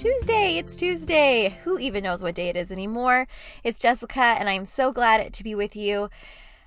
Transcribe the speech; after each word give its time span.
Tuesday, 0.00 0.56
it's 0.56 0.76
Tuesday. 0.76 1.58
Who 1.64 1.78
even 1.78 2.04
knows 2.04 2.22
what 2.22 2.34
day 2.34 2.48
it 2.48 2.56
is 2.56 2.72
anymore? 2.72 3.28
It's 3.62 3.78
Jessica, 3.78 4.22
and 4.22 4.48
I'm 4.48 4.64
so 4.64 4.92
glad 4.92 5.30
to 5.30 5.44
be 5.44 5.54
with 5.54 5.76
you. 5.76 6.08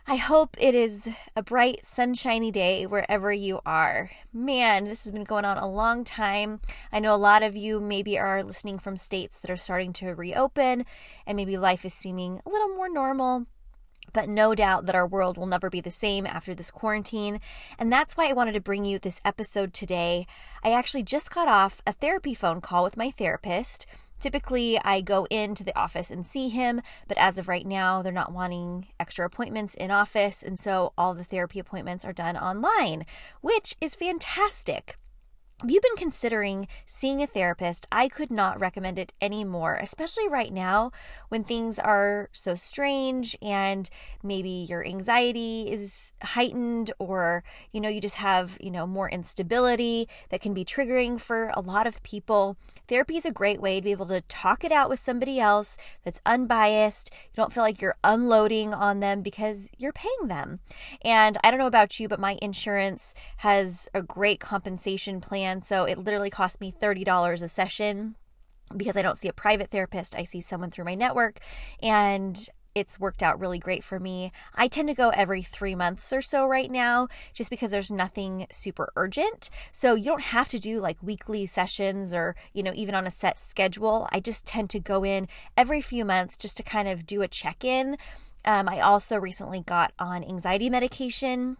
I 0.06 0.18
hope 0.18 0.56
it 0.60 0.76
is 0.76 1.10
a 1.36 1.42
bright, 1.42 1.84
sunshiny 1.84 2.52
day 2.52 2.86
wherever 2.86 3.34
you 3.34 3.60
are. 3.66 4.12
Man, 4.32 4.86
this 4.86 5.04
has 5.06 5.12
been 5.12 5.24
going 5.24 5.46
on 5.46 5.58
a 5.58 5.68
long 5.68 6.04
time. 6.04 6.62
I 6.92 7.00
know 7.00 7.16
a 7.16 7.18
lot 7.18 7.42
of 7.42 7.56
you 7.56 7.80
maybe 7.80 8.20
are 8.20 8.44
listening 8.44 8.78
from 8.78 8.98
states 8.98 9.40
that 9.40 9.50
are 9.50 9.56
starting 9.56 9.94
to 9.94 10.14
reopen, 10.14 10.86
and 11.26 11.36
maybe 11.36 11.58
life 11.58 11.86
is 11.86 11.94
seeming 11.96 12.40
a 12.46 12.50
little 12.52 12.70
more 12.70 12.88
normal 12.88 13.48
but 14.14 14.30
no 14.30 14.56
doubt 14.56 14.86
that 14.86 14.96
our 14.96 15.08
world 15.08 15.38
will 15.38 15.48
never 15.48 15.70
be 15.70 15.82
the 15.82 15.92
same 15.92 16.26
after 16.26 16.54
this 16.56 16.72
quarantine. 16.72 17.40
And 17.78 17.92
that's 17.92 18.16
why 18.16 18.30
I 18.30 18.34
wanted 18.34 18.54
to 18.54 18.62
bring 18.62 18.86
you 18.86 19.00
this 19.00 19.20
episode 19.26 19.74
today. 19.74 20.26
I 20.64 20.72
actually 20.72 21.04
just 21.04 21.32
got 21.32 21.48
off 21.48 21.82
a 21.86 21.94
therapy 21.94 22.34
phone 22.34 22.62
call 22.62 22.84
with 22.84 22.98
my 22.98 23.12
therapist. 23.12 23.86
Typically, 24.20 24.80
I 24.80 25.02
go 25.02 25.26
into 25.26 25.66
the 25.66 25.78
office 25.78 26.10
and 26.10 26.26
see 26.26 26.48
him, 26.48 26.82
but 27.10 27.18
as 27.18 27.38
of 27.38 27.50
right 27.50 27.68
now, 27.68 28.02
they're 28.02 28.14
not 28.14 28.32
wanting 28.32 28.88
extra 28.98 29.26
appointments 29.26 29.74
in 29.74 29.92
office. 29.92 30.42
And 30.42 30.58
so 30.58 30.94
all 30.98 31.14
the 31.14 31.26
therapy 31.26 31.60
appointments 31.60 32.06
are 32.06 32.14
done 32.14 32.38
online, 32.38 33.06
which 33.42 33.76
is 33.82 33.96
fantastic. 33.96 34.98
If 35.62 35.72
you've 35.72 35.84
been 35.84 35.96
considering 35.96 36.68
seeing 36.86 37.22
a 37.22 37.28
therapist, 37.28 37.88
I 37.90 38.10
could 38.10 38.30
not 38.30 38.60
recommend 38.60 39.00
it 39.00 39.14
anymore, 39.22 39.78
especially 39.82 40.28
right 40.28 40.52
now 40.52 40.92
when 41.30 41.46
things 41.46 41.80
are 41.80 42.30
so 42.34 42.54
strange 42.56 43.38
and 43.42 43.90
maybe 44.22 44.50
your 44.50 44.86
anxiety 44.86 45.72
is 45.72 46.12
heightened 46.22 46.92
or 47.00 47.46
you 47.72 47.80
know 47.80 47.88
you 47.88 48.02
just 48.02 48.16
have, 48.16 48.58
you 48.60 48.72
know, 48.72 48.86
more 48.86 49.10
instability 49.10 50.10
that 50.30 50.42
can 50.42 50.54
be 50.54 50.66
triggering 50.66 51.20
for 51.20 51.50
a 51.54 51.62
lot 51.62 51.88
of 51.88 52.04
people. 52.04 52.58
Therapy 52.90 53.16
is 53.16 53.26
a 53.26 53.32
great 53.32 53.62
way 53.62 53.80
to 53.80 53.84
be 53.84 53.92
able 53.92 54.08
to 54.08 54.20
talk 54.22 54.66
it 54.66 54.74
out 54.74 54.90
with 54.90 55.00
somebody 55.00 55.40
else 55.40 55.78
that's 56.04 56.20
unbiased. 56.26 57.10
You 57.14 57.38
don't 57.38 57.54
feel 57.54 57.64
like 57.64 57.82
you're 57.82 57.96
unloading 58.04 58.74
on 58.74 59.00
them 59.00 59.22
because 59.22 59.70
you're 59.78 59.94
paying 59.94 60.28
them. 60.28 60.60
And 61.04 61.38
I 61.42 61.52
don't 61.52 61.60
know 61.60 61.68
about 61.68 62.02
you, 62.02 62.10
but 62.10 62.20
my 62.20 62.38
insurance 62.42 63.16
has 63.38 63.88
a 63.94 64.02
great 64.02 64.42
compensation 64.42 65.22
plan 65.22 65.53
so 65.62 65.86
it 65.86 65.98
literally 65.98 66.30
cost 66.30 66.62
me 66.62 66.72
$30 66.72 67.42
a 67.42 67.48
session 67.48 68.16
because 68.76 68.98
I 68.98 69.02
don't 69.02 69.18
see 69.18 69.28
a 69.28 69.34
private 69.34 69.70
therapist. 69.70 70.16
I 70.16 70.24
see 70.24 70.42
someone 70.42 70.72
through 70.72 70.86
my 70.86 70.96
network 70.96 71.40
and 71.82 72.50
it's 72.76 73.00
worked 73.00 73.22
out 73.22 73.40
really 73.40 73.60
great 73.60 73.84
for 73.84 74.00
me. 74.00 74.32
I 74.56 74.68
tend 74.68 74.88
to 74.88 74.96
go 74.96 75.10
every 75.10 75.44
three 75.44 75.76
months 75.76 76.12
or 76.12 76.22
so 76.22 76.48
right 76.48 76.72
now, 76.72 77.08
just 77.34 77.50
because 77.50 77.72
there's 77.72 77.92
nothing 77.92 78.48
super 78.52 78.92
urgent. 78.96 79.50
So 79.72 79.94
you 79.94 80.06
don't 80.06 80.22
have 80.22 80.50
to 80.50 80.60
do 80.60 80.80
like 80.80 80.98
weekly 81.02 81.46
sessions 81.46 82.14
or, 82.14 82.36
you 82.52 82.64
know, 82.64 82.72
even 82.74 82.96
on 82.96 83.06
a 83.06 83.12
set 83.12 83.38
schedule. 83.38 84.08
I 84.12 84.20
just 84.20 84.48
tend 84.48 84.70
to 84.72 84.80
go 84.80 85.06
in 85.06 85.28
every 85.56 85.82
few 85.82 86.04
months 86.04 86.36
just 86.38 86.58
to 86.58 86.64
kind 86.64 86.88
of 86.88 87.06
do 87.06 87.22
a 87.22 87.28
check 87.28 87.64
in. 87.64 87.98
Um, 88.46 88.68
I 88.68 88.80
also 88.80 89.18
recently 89.18 89.62
got 89.62 89.94
on 90.00 90.24
anxiety 90.24 90.70
medication 90.70 91.58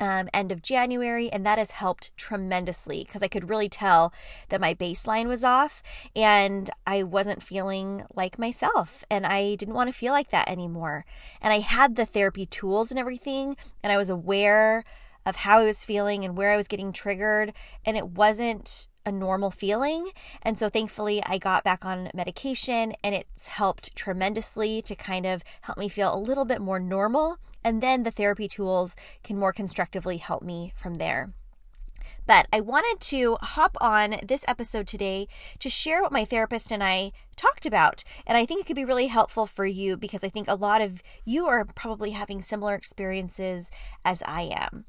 um, 0.00 0.28
end 0.32 0.52
of 0.52 0.62
January, 0.62 1.30
and 1.30 1.44
that 1.46 1.58
has 1.58 1.72
helped 1.72 2.16
tremendously 2.16 3.04
because 3.04 3.22
I 3.22 3.28
could 3.28 3.48
really 3.48 3.68
tell 3.68 4.12
that 4.48 4.60
my 4.60 4.74
baseline 4.74 5.26
was 5.26 5.44
off 5.44 5.82
and 6.14 6.70
I 6.86 7.02
wasn't 7.02 7.42
feeling 7.42 8.04
like 8.14 8.38
myself, 8.38 9.04
and 9.10 9.26
I 9.26 9.54
didn't 9.54 9.74
want 9.74 9.88
to 9.88 9.98
feel 9.98 10.12
like 10.12 10.30
that 10.30 10.48
anymore. 10.48 11.04
And 11.40 11.52
I 11.52 11.60
had 11.60 11.96
the 11.96 12.06
therapy 12.06 12.46
tools 12.46 12.90
and 12.90 12.98
everything, 12.98 13.56
and 13.82 13.92
I 13.92 13.96
was 13.96 14.10
aware 14.10 14.84
of 15.24 15.36
how 15.36 15.58
I 15.58 15.64
was 15.64 15.84
feeling 15.84 16.24
and 16.24 16.36
where 16.36 16.52
I 16.52 16.56
was 16.56 16.68
getting 16.68 16.92
triggered, 16.92 17.52
and 17.84 17.96
it 17.96 18.08
wasn't 18.10 18.88
a 19.06 19.12
normal 19.12 19.50
feeling. 19.50 20.10
And 20.42 20.58
so 20.58 20.68
thankfully, 20.68 21.22
I 21.24 21.38
got 21.38 21.64
back 21.64 21.84
on 21.84 22.10
medication 22.12 22.94
and 23.04 23.14
it's 23.14 23.46
helped 23.46 23.94
tremendously 23.94 24.82
to 24.82 24.96
kind 24.96 25.24
of 25.24 25.44
help 25.62 25.78
me 25.78 25.88
feel 25.88 26.12
a 26.12 26.18
little 26.18 26.44
bit 26.44 26.60
more 26.60 26.80
normal 26.80 27.38
and 27.66 27.82
then 27.82 28.04
the 28.04 28.12
therapy 28.12 28.46
tools 28.46 28.94
can 29.24 29.36
more 29.36 29.52
constructively 29.52 30.18
help 30.18 30.40
me 30.40 30.72
from 30.76 30.94
there. 30.94 31.32
But 32.28 32.46
I 32.52 32.60
wanted 32.60 33.00
to 33.08 33.38
hop 33.40 33.76
on 33.80 34.20
this 34.22 34.44
episode 34.46 34.86
today 34.86 35.26
to 35.58 35.68
share 35.68 36.00
what 36.00 36.12
my 36.12 36.24
therapist 36.24 36.70
and 36.70 36.80
I 36.80 37.10
talked 37.34 37.66
about. 37.66 38.04
And 38.24 38.38
I 38.38 38.46
think 38.46 38.60
it 38.60 38.66
could 38.68 38.76
be 38.76 38.84
really 38.84 39.08
helpful 39.08 39.46
for 39.46 39.66
you 39.66 39.96
because 39.96 40.22
I 40.22 40.28
think 40.28 40.46
a 40.46 40.54
lot 40.54 40.80
of 40.80 41.02
you 41.24 41.46
are 41.46 41.64
probably 41.64 42.12
having 42.12 42.40
similar 42.40 42.76
experiences 42.76 43.72
as 44.04 44.22
I 44.26 44.42
am. 44.42 44.84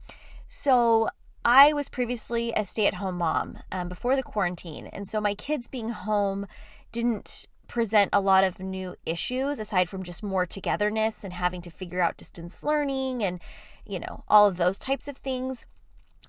So, 0.47 1.09
I 1.43 1.73
was 1.73 1.89
previously 1.89 2.51
a 2.55 2.63
stay 2.63 2.85
at 2.85 2.95
home 2.95 3.19
mom 3.19 3.59
um, 3.71 3.89
before 3.89 4.15
the 4.15 4.23
quarantine. 4.23 4.87
And 4.87 5.07
so 5.07 5.21
my 5.21 5.33
kids 5.33 5.67
being 5.67 5.89
home 5.89 6.45
didn't 6.91 7.47
present 7.67 8.09
a 8.13 8.21
lot 8.21 8.43
of 8.43 8.59
new 8.59 8.95
issues 9.05 9.59
aside 9.59 9.89
from 9.89 10.03
just 10.03 10.23
more 10.23 10.45
togetherness 10.45 11.23
and 11.23 11.33
having 11.33 11.61
to 11.61 11.69
figure 11.69 12.01
out 12.01 12.17
distance 12.17 12.63
learning 12.63 13.23
and, 13.23 13.39
you 13.85 13.99
know, 13.99 14.23
all 14.27 14.47
of 14.47 14.57
those 14.57 14.77
types 14.77 15.07
of 15.07 15.17
things. 15.17 15.65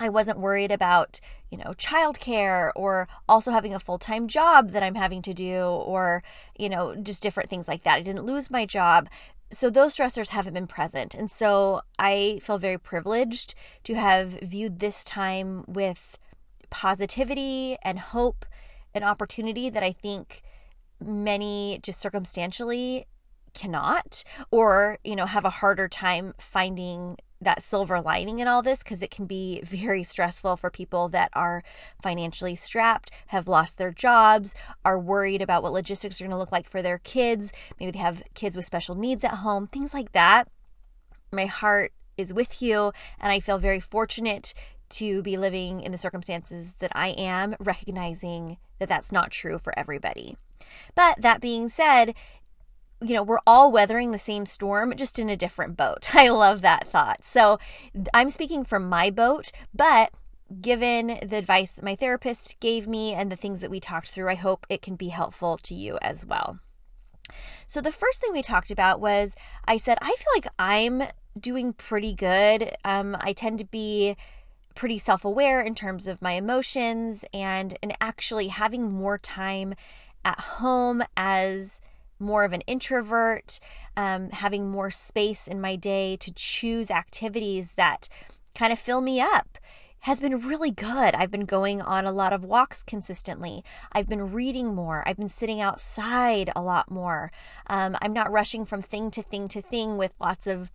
I 0.00 0.08
wasn't 0.08 0.38
worried 0.38 0.70
about, 0.70 1.20
you 1.50 1.58
know, 1.58 1.72
childcare 1.76 2.70
or 2.76 3.08
also 3.28 3.50
having 3.50 3.74
a 3.74 3.80
full 3.80 3.98
time 3.98 4.28
job 4.28 4.70
that 4.70 4.82
I'm 4.82 4.94
having 4.94 5.22
to 5.22 5.34
do 5.34 5.60
or, 5.60 6.22
you 6.58 6.68
know, 6.68 6.94
just 6.94 7.22
different 7.22 7.50
things 7.50 7.66
like 7.66 7.82
that. 7.82 7.96
I 7.96 8.02
didn't 8.02 8.26
lose 8.26 8.50
my 8.50 8.64
job. 8.64 9.08
So 9.50 9.70
those 9.70 9.96
stressors 9.96 10.28
haven't 10.28 10.54
been 10.54 10.66
present. 10.66 11.14
And 11.14 11.30
so 11.30 11.80
I 11.98 12.38
feel 12.42 12.58
very 12.58 12.78
privileged 12.78 13.54
to 13.84 13.94
have 13.94 14.38
viewed 14.42 14.78
this 14.78 15.02
time 15.02 15.64
with 15.66 16.18
positivity 16.70 17.76
and 17.82 17.98
hope 17.98 18.44
and 18.94 19.02
opportunity 19.04 19.70
that 19.70 19.82
I 19.82 19.92
think 19.92 20.42
many 21.04 21.80
just 21.82 22.00
circumstantially 22.00 23.06
cannot 23.54 24.22
or 24.50 24.98
you 25.04 25.16
know 25.16 25.26
have 25.26 25.44
a 25.44 25.50
harder 25.50 25.88
time 25.88 26.34
finding 26.38 27.16
that 27.40 27.62
silver 27.62 28.00
lining 28.00 28.38
in 28.38 28.48
all 28.48 28.62
this 28.62 28.82
because 28.82 29.02
it 29.02 29.10
can 29.10 29.26
be 29.26 29.60
very 29.62 30.02
stressful 30.02 30.56
for 30.56 30.70
people 30.70 31.08
that 31.08 31.30
are 31.34 31.62
financially 32.02 32.54
strapped, 32.54 33.10
have 33.28 33.46
lost 33.46 33.78
their 33.78 33.92
jobs, 33.92 34.54
are 34.84 34.98
worried 34.98 35.40
about 35.40 35.62
what 35.62 35.72
logistics 35.72 36.20
are 36.20 36.24
going 36.24 36.32
to 36.32 36.36
look 36.36 36.52
like 36.52 36.68
for 36.68 36.82
their 36.82 36.98
kids. 36.98 37.52
Maybe 37.78 37.92
they 37.92 37.98
have 38.00 38.22
kids 38.34 38.56
with 38.56 38.64
special 38.64 38.94
needs 38.94 39.22
at 39.24 39.34
home, 39.34 39.66
things 39.66 39.94
like 39.94 40.12
that. 40.12 40.48
My 41.32 41.46
heart 41.46 41.92
is 42.16 42.34
with 42.34 42.60
you, 42.60 42.92
and 43.20 43.30
I 43.30 43.38
feel 43.38 43.58
very 43.58 43.80
fortunate 43.80 44.52
to 44.90 45.22
be 45.22 45.36
living 45.36 45.80
in 45.80 45.92
the 45.92 45.98
circumstances 45.98 46.74
that 46.78 46.90
I 46.94 47.08
am, 47.08 47.54
recognizing 47.60 48.56
that 48.78 48.88
that's 48.88 49.12
not 49.12 49.30
true 49.30 49.58
for 49.58 49.78
everybody. 49.78 50.36
But 50.94 51.20
that 51.22 51.40
being 51.40 51.68
said, 51.68 52.14
you 53.00 53.14
know, 53.14 53.22
we're 53.22 53.38
all 53.46 53.70
weathering 53.70 54.10
the 54.10 54.18
same 54.18 54.46
storm, 54.46 54.94
just 54.96 55.18
in 55.18 55.28
a 55.28 55.36
different 55.36 55.76
boat. 55.76 56.10
I 56.14 56.28
love 56.28 56.60
that 56.62 56.86
thought. 56.86 57.24
So 57.24 57.58
I'm 58.12 58.28
speaking 58.28 58.64
from 58.64 58.88
my 58.88 59.10
boat, 59.10 59.50
but 59.74 60.10
given 60.60 61.18
the 61.22 61.36
advice 61.36 61.72
that 61.72 61.84
my 61.84 61.94
therapist 61.94 62.58
gave 62.60 62.88
me 62.88 63.12
and 63.12 63.30
the 63.30 63.36
things 63.36 63.60
that 63.60 63.70
we 63.70 63.80
talked 63.80 64.08
through, 64.08 64.30
I 64.30 64.34
hope 64.34 64.66
it 64.68 64.82
can 64.82 64.96
be 64.96 65.08
helpful 65.08 65.58
to 65.58 65.74
you 65.74 65.98
as 66.00 66.24
well. 66.24 66.58
So, 67.66 67.82
the 67.82 67.92
first 67.92 68.22
thing 68.22 68.32
we 68.32 68.40
talked 68.40 68.70
about 68.70 69.00
was 69.00 69.36
I 69.66 69.76
said, 69.76 69.98
I 70.00 70.14
feel 70.16 70.32
like 70.34 70.46
I'm 70.58 71.02
doing 71.38 71.74
pretty 71.74 72.14
good. 72.14 72.74
Um, 72.84 73.16
I 73.20 73.34
tend 73.34 73.58
to 73.58 73.66
be 73.66 74.16
pretty 74.74 74.96
self 74.96 75.24
aware 75.24 75.60
in 75.60 75.74
terms 75.74 76.08
of 76.08 76.22
my 76.22 76.32
emotions 76.32 77.24
and, 77.34 77.76
and 77.82 77.94
actually 78.00 78.48
having 78.48 78.90
more 78.90 79.18
time 79.18 79.74
at 80.28 80.40
home 80.40 81.02
as 81.16 81.80
more 82.18 82.44
of 82.44 82.52
an 82.52 82.60
introvert, 82.62 83.60
um, 83.96 84.28
having 84.30 84.68
more 84.70 84.90
space 84.90 85.46
in 85.46 85.58
my 85.60 85.74
day 85.74 86.16
to 86.16 86.32
choose 86.34 86.90
activities 86.90 87.72
that 87.72 88.08
kind 88.54 88.72
of 88.72 88.78
fill 88.78 89.00
me 89.00 89.20
up 89.20 89.58
has 90.00 90.20
been 90.20 90.46
really 90.46 90.70
good. 90.70 91.14
I've 91.14 91.30
been 91.30 91.46
going 91.46 91.80
on 91.80 92.04
a 92.04 92.12
lot 92.12 92.32
of 92.32 92.44
walks 92.44 92.82
consistently. 92.82 93.64
I've 93.92 94.08
been 94.08 94.32
reading 94.32 94.74
more. 94.74 95.02
I've 95.06 95.16
been 95.16 95.28
sitting 95.30 95.60
outside 95.60 96.50
a 96.54 96.60
lot 96.60 96.90
more. 96.90 97.32
Um, 97.66 97.96
I'm 98.02 98.12
not 98.12 98.30
rushing 98.30 98.64
from 98.64 98.82
thing 98.82 99.10
to 99.12 99.22
thing 99.22 99.48
to 99.48 99.62
thing 99.62 99.96
with 99.96 100.12
lots 100.20 100.46
of 100.46 100.70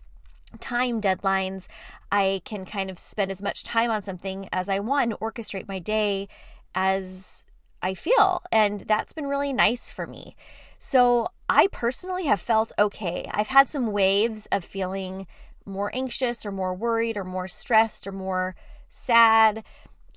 time 0.59 0.99
deadlines. 0.99 1.67
I 2.11 2.41
can 2.43 2.65
kind 2.65 2.89
of 2.89 2.97
spend 2.99 3.31
as 3.31 3.41
much 3.41 3.63
time 3.63 3.91
on 3.91 4.01
something 4.01 4.49
as 4.51 4.67
I 4.67 4.79
want 4.79 5.13
orchestrate 5.19 5.67
my 5.67 5.79
day 5.79 6.27
as 6.75 7.45
I 7.83 7.93
feel. 7.93 8.41
And 8.51 8.81
that's 8.81 9.13
been 9.13 9.27
really 9.27 9.53
nice 9.53 9.91
for 9.91 10.07
me. 10.07 10.35
So 10.77 11.27
I 11.47 11.67
personally 11.71 12.25
have 12.25 12.39
felt 12.39 12.71
okay. 12.79 13.29
I've 13.31 13.47
had 13.47 13.69
some 13.69 13.91
waves 13.91 14.47
of 14.51 14.65
feeling 14.65 15.27
more 15.65 15.91
anxious 15.93 16.45
or 16.45 16.51
more 16.51 16.73
worried 16.73 17.17
or 17.17 17.23
more 17.23 17.47
stressed 17.47 18.07
or 18.07 18.11
more 18.11 18.55
sad 18.89 19.63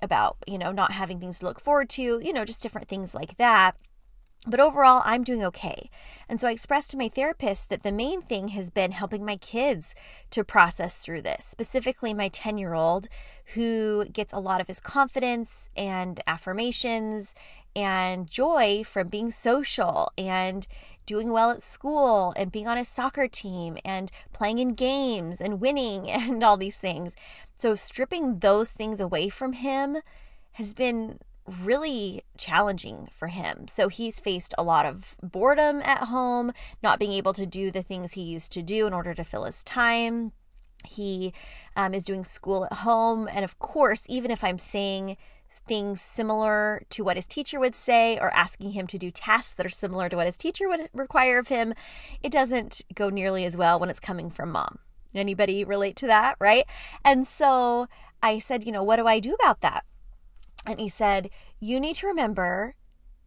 about, 0.01 0.37
you 0.47 0.59
know, 0.59 0.73
not 0.73 0.93
having 0.93 1.21
things 1.21 1.41
to 1.41 1.45
look 1.45 1.61
forward 1.61 1.89
to, 1.91 2.21
you 2.23 2.33
know, 2.33 2.45
just 2.45 2.63
different 2.63 2.89
things 2.89 3.15
like 3.15 3.37
that. 3.37 3.77
But 4.47 4.61
overall, 4.61 5.03
I'm 5.05 5.25
doing 5.25 5.45
okay. 5.45 5.91
And 6.29 6.41
so 6.41 6.47
I 6.47 6.53
expressed 6.53 6.91
to 6.93 6.97
my 6.97 7.09
therapist 7.09 7.69
that 7.69 7.83
the 7.83 7.91
main 7.91 8.23
thing 8.23 8.49
has 8.49 8.71
been 8.71 8.93
helping 8.93 9.25
my 9.25 9.37
kids 9.37 9.95
to 10.31 10.45
process 10.45 10.99
through 10.99 11.23
this, 11.23 11.45
specifically 11.45 12.15
my 12.15 12.29
10 12.29 12.57
year 12.59 12.75
old, 12.75 13.09
who 13.55 14.05
gets 14.07 14.33
a 14.33 14.39
lot 14.39 14.61
of 14.61 14.69
his 14.69 14.81
confidence 14.81 15.69
and 15.77 16.21
affirmations 16.27 17.35
and 17.75 18.29
joy 18.29 18.83
from 18.85 19.09
being 19.09 19.31
social 19.31 20.13
and 20.17 20.67
doing 21.07 21.31
well 21.31 21.51
at 21.51 21.63
school 21.63 22.33
and 22.37 22.51
being 22.51 22.67
on 22.67 22.79
a 22.79 22.85
soccer 22.85 23.29
team 23.29 23.79
and 23.85 24.11
playing 24.33 24.59
in 24.59 24.75
games 24.75 25.41
and 25.41 25.61
winning 25.61 26.11
and 26.11 26.43
all 26.43 26.57
these 26.57 26.79
things. 26.79 27.15
So, 27.55 27.75
stripping 27.75 28.41
those 28.41 28.73
things 28.73 29.01
away 29.01 29.29
from 29.29 29.55
him 29.55 29.99
has 30.53 30.75
been 30.75 31.19
really 31.47 32.23
challenging 32.37 33.09
for 33.13 33.29
him. 33.29 33.69
So 33.69 33.89
he's 33.89 34.19
faced 34.19 34.55
a 34.59 34.63
lot 34.63 34.87
of 34.87 35.17
boredom 35.23 35.81
at 35.83 36.05
home, 36.05 36.53
not 36.83 36.99
being 36.99 37.13
able 37.13 37.33
to 37.35 37.47
do 37.47 37.71
the 37.71 37.83
things 37.83 38.13
he 38.13 38.23
used 38.23 38.53
to 38.53 38.63
do 38.63 38.87
in 38.87 38.93
order 38.93 39.15
to 39.15 39.25
fill 39.25 39.45
his 39.45 39.63
time. 39.65 40.33
He 40.85 41.33
um, 41.77 41.95
is 41.95 42.05
doing 42.05 42.25
school 42.25 42.65
at 42.65 42.73
home. 42.79 43.29
And 43.31 43.45
of 43.45 43.59
course, 43.59 44.07
even 44.09 44.31
if 44.31 44.45
I'm 44.45 44.59
saying 44.59 45.17
things 45.67 46.01
similar 46.01 46.83
to 46.91 47.03
what 47.03 47.17
his 47.17 47.27
teacher 47.27 47.59
would 47.59 47.75
say 47.75 48.19
or 48.19 48.31
asking 48.35 48.73
him 48.73 48.87
to 48.89 48.99
do 48.99 49.11
tasks 49.11 49.55
that 49.55 49.67
are 49.67 49.71
similar 49.71 50.09
to 50.09 50.17
what 50.17 50.27
his 50.27 50.37
teacher 50.37 50.69
would 50.69 50.89
require 50.93 51.39
of 51.39 51.49
him, 51.49 51.75
it 52.23 52.31
doesn't 52.31 52.83
go 52.95 53.09
nearly 53.09 53.45
as 53.45 53.57
well 53.57 53.79
when 53.79 53.91
it's 53.91 54.01
coming 54.01 54.31
from 54.31 54.53
mom. 54.53 54.79
Anybody 55.15 55.65
relate 55.65 55.97
to 55.97 56.07
that, 56.09 56.37
right? 56.39 56.67
And 57.05 57.27
so 57.27 57.89
I 58.23 58.39
said, 58.39 58.65
you 58.65 58.73
know, 58.73 58.83
what 58.83 58.97
do 58.97 59.07
I 59.07 59.19
do 59.19 59.35
about 59.35 59.61
that? 59.63 59.85
And 60.67 60.81
he 60.81 60.89
said, 60.89 61.31
You 61.61 61.79
need 61.81 61.97
to 61.97 62.07
remember 62.07 62.75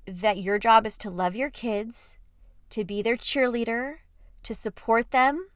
that 0.05 0.37
your 0.37 0.59
job 0.59 0.85
is 0.85 0.97
to 0.99 1.09
love 1.09 1.35
your 1.35 1.49
kids, 1.49 2.17
to 2.71 2.83
be 2.83 3.01
their 3.01 3.17
cheerleader, 3.17 3.97
to 4.43 4.53
support 4.53 5.11
them, 5.11 5.47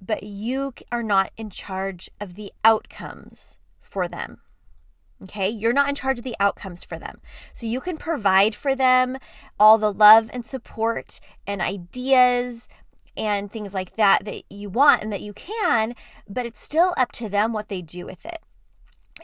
but 0.00 0.22
you 0.22 0.72
are 0.90 1.02
not 1.02 1.30
in 1.36 1.50
charge 1.50 2.10
of 2.20 2.34
the 2.34 2.52
outcomes 2.64 3.58
for 3.80 4.08
them. 4.08 4.38
Okay, 5.22 5.50
you're 5.50 5.74
not 5.74 5.88
in 5.90 5.94
charge 5.94 6.18
of 6.18 6.24
the 6.24 6.36
outcomes 6.40 6.82
for 6.82 6.98
them. 6.98 7.20
So 7.52 7.66
you 7.66 7.80
can 7.80 7.98
provide 7.98 8.54
for 8.54 8.74
them 8.74 9.18
all 9.58 9.76
the 9.76 9.92
love 9.92 10.30
and 10.32 10.46
support 10.46 11.20
and 11.46 11.60
ideas 11.60 12.70
and 13.16 13.52
things 13.52 13.74
like 13.74 13.96
that 13.96 14.24
that 14.24 14.44
you 14.48 14.70
want 14.70 15.02
and 15.02 15.12
that 15.12 15.20
you 15.20 15.34
can, 15.34 15.94
but 16.26 16.46
it's 16.46 16.62
still 16.62 16.94
up 16.96 17.12
to 17.12 17.28
them 17.28 17.52
what 17.52 17.68
they 17.68 17.82
do 17.82 18.06
with 18.06 18.24
it. 18.24 18.38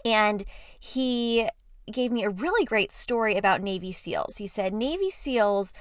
And 0.05 0.45
he 0.79 1.49
gave 1.93 2.13
me 2.13 2.25
a 2.25 2.31
really 2.31 2.65
great 2.65 2.93
story 2.93 3.37
about 3.37 3.63
Navy 3.63 3.93
SEALs. 3.93 4.39
He 4.39 4.47
said 4.47 4.73
Navy 4.73 5.11
SEALs 5.11 5.73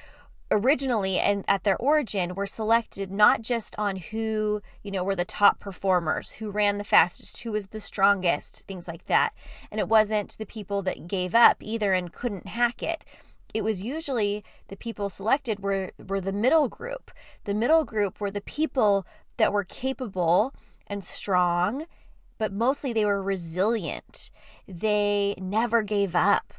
originally 0.52 1.18
and 1.18 1.44
at 1.48 1.64
their 1.64 1.78
origin 1.78 2.36
were 2.36 2.46
selected 2.46 3.12
not 3.12 3.42
just 3.42 3.76
on 3.80 3.96
who 3.96 4.62
you 4.84 4.92
know 4.92 5.04
were 5.04 5.16
the 5.16 5.26
top 5.26 5.60
performers 5.60 6.34
who 6.34 6.52
ran 6.52 6.78
the 6.78 6.84
fastest 6.84 7.42
who 7.42 7.52
was 7.52 7.68
the 7.68 7.80
strongest 7.80 8.68
things 8.68 8.88
like 8.88 9.06
that. 9.06 9.34
And 9.72 9.80
it 9.80 9.90
wasn't 9.90 10.38
the 10.38 10.46
people 10.46 10.82
that 10.84 11.08
gave 11.08 11.34
up 11.34 11.58
either 11.62 11.94
and 11.94 12.14
couldn't 12.14 12.48
hack 12.48 12.84
it. 12.84 13.04
It 13.54 13.64
was 13.64 13.82
usually 13.82 14.44
the 14.68 14.76
people 14.76 15.10
selected 15.10 15.62
were 15.62 15.92
were 15.98 16.22
the 16.22 16.32
middle 16.32 16.68
group. 16.68 17.12
The 17.46 17.54
middle 17.54 17.84
group 17.84 18.20
were 18.20 18.32
the 18.32 18.42
people 18.42 19.06
that 19.38 19.52
were 19.52 19.64
capable 19.64 20.54
and 20.88 21.04
strong 21.04 21.86
but 22.38 22.52
mostly 22.54 22.94
they 22.94 23.06
were 23.06 23.22
resilient. 23.22 24.30
They 24.68 25.36
never 25.38 25.82
gave 25.82 26.16
up. 26.16 26.54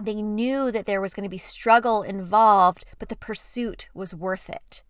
They 0.00 0.22
knew 0.22 0.70
that 0.70 0.86
there 0.86 1.00
was 1.00 1.14
going 1.14 1.24
to 1.24 1.30
be 1.30 1.38
struggle 1.38 2.02
involved, 2.02 2.84
but 2.98 3.08
the 3.08 3.16
pursuit 3.16 3.88
was 3.94 4.14
worth 4.14 4.48
it. 4.48 4.82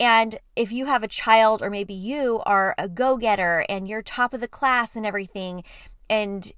And 0.00 0.36
if 0.56 0.72
you 0.72 0.86
have 0.86 1.02
a 1.02 1.08
child, 1.08 1.62
or 1.62 1.70
maybe 1.70 1.94
you 1.94 2.40
are 2.46 2.74
a 2.78 2.88
go 2.88 3.18
getter 3.18 3.66
and 3.68 3.86
you're 3.86 4.02
top 4.02 4.32
of 4.32 4.40
the 4.40 4.48
class 4.48 4.96
and 4.96 5.04
everything, 5.04 5.62
and 6.08 6.50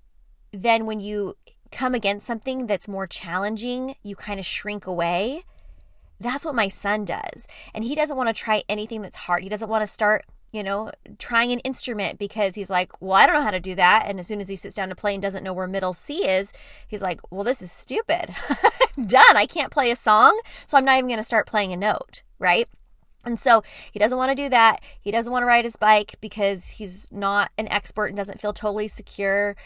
then 0.52 0.86
when 0.86 1.00
you 1.00 1.36
come 1.72 1.94
against 1.94 2.26
something 2.26 2.66
that's 2.66 2.86
more 2.86 3.06
challenging, 3.06 3.96
you 4.02 4.14
kind 4.14 4.38
of 4.38 4.46
shrink 4.46 4.86
away. 4.86 5.42
That's 6.20 6.44
what 6.44 6.54
my 6.54 6.68
son 6.68 7.04
does. 7.04 7.48
And 7.74 7.82
he 7.82 7.96
doesn't 7.96 8.16
want 8.16 8.28
to 8.28 8.32
try 8.32 8.62
anything 8.68 9.02
that's 9.02 9.16
hard. 9.16 9.42
He 9.42 9.48
doesn't 9.48 9.68
want 9.68 9.82
to 9.82 9.88
start 9.88 10.24
you 10.52 10.62
know, 10.62 10.90
trying 11.18 11.50
an 11.50 11.60
instrument 11.60 12.18
because 12.18 12.54
he's 12.54 12.68
like, 12.68 12.92
well, 13.00 13.14
I 13.14 13.26
don't 13.26 13.34
know 13.34 13.42
how 13.42 13.50
to 13.50 13.60
do 13.60 13.74
that. 13.74 14.04
And 14.06 14.20
as 14.20 14.26
soon 14.26 14.40
as 14.40 14.48
he 14.48 14.56
sits 14.56 14.76
down 14.76 14.90
to 14.90 14.94
play 14.94 15.14
and 15.14 15.22
doesn't 15.22 15.42
know 15.42 15.54
where 15.54 15.66
middle 15.66 15.94
C 15.94 16.28
is, 16.28 16.52
he's 16.86 17.00
like, 17.00 17.20
well, 17.30 17.42
this 17.42 17.62
is 17.62 17.72
stupid. 17.72 18.34
Done. 19.06 19.36
I 19.36 19.46
can't 19.46 19.72
play 19.72 19.90
a 19.90 19.96
song, 19.96 20.38
so 20.66 20.76
I'm 20.76 20.84
not 20.84 20.98
even 20.98 21.08
going 21.08 21.18
to 21.18 21.24
start 21.24 21.46
playing 21.46 21.72
a 21.72 21.76
note, 21.76 22.22
right? 22.38 22.68
And 23.24 23.38
so 23.38 23.62
he 23.90 23.98
doesn't 23.98 24.18
want 24.18 24.30
to 24.30 24.34
do 24.34 24.50
that. 24.50 24.82
He 25.00 25.10
doesn't 25.10 25.32
want 25.32 25.42
to 25.42 25.46
ride 25.46 25.64
his 25.64 25.76
bike 25.76 26.16
because 26.20 26.70
he's 26.70 27.10
not 27.10 27.50
an 27.56 27.68
expert 27.68 28.06
and 28.06 28.16
doesn't 28.16 28.40
feel 28.40 28.52
totally 28.52 28.88
secure. 28.88 29.56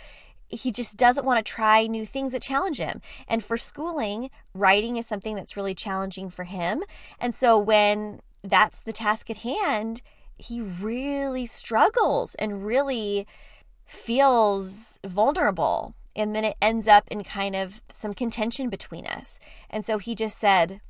He 0.47 0.71
just 0.71 0.97
doesn't 0.97 1.27
want 1.27 1.45
to 1.45 1.53
try 1.53 1.89
new 1.89 2.07
things 2.07 2.31
that 2.31 2.43
challenge 2.43 2.79
him. 2.79 3.01
And 3.27 3.43
for 3.43 3.57
schooling, 3.57 4.31
writing 4.55 4.97
is 4.97 5.07
something 5.07 5.35
that's 5.35 5.57
really 5.57 5.75
challenging 5.75 6.31
for 6.31 6.45
him. 6.45 6.85
And 7.19 7.35
so 7.35 7.59
when 7.59 8.21
that's 8.45 8.79
the 8.79 8.93
task 8.93 9.31
at 9.31 9.39
hand, 9.39 10.03
he 10.39 10.61
really 10.61 11.47
struggles 11.47 12.35
and 12.37 12.65
really 12.67 13.27
feels 13.85 14.99
vulnerable. 15.05 15.95
And 16.15 16.35
then 16.35 16.45
it 16.45 16.57
ends 16.63 16.89
up 16.89 17.05
in 17.11 17.25
kind 17.25 17.55
of 17.55 17.83
some 17.91 18.15
contention 18.15 18.69
between 18.69 19.07
us. 19.07 19.39
And 19.69 19.85
so 19.85 19.99
he 19.99 20.15
just 20.15 20.39
said, 20.39 20.81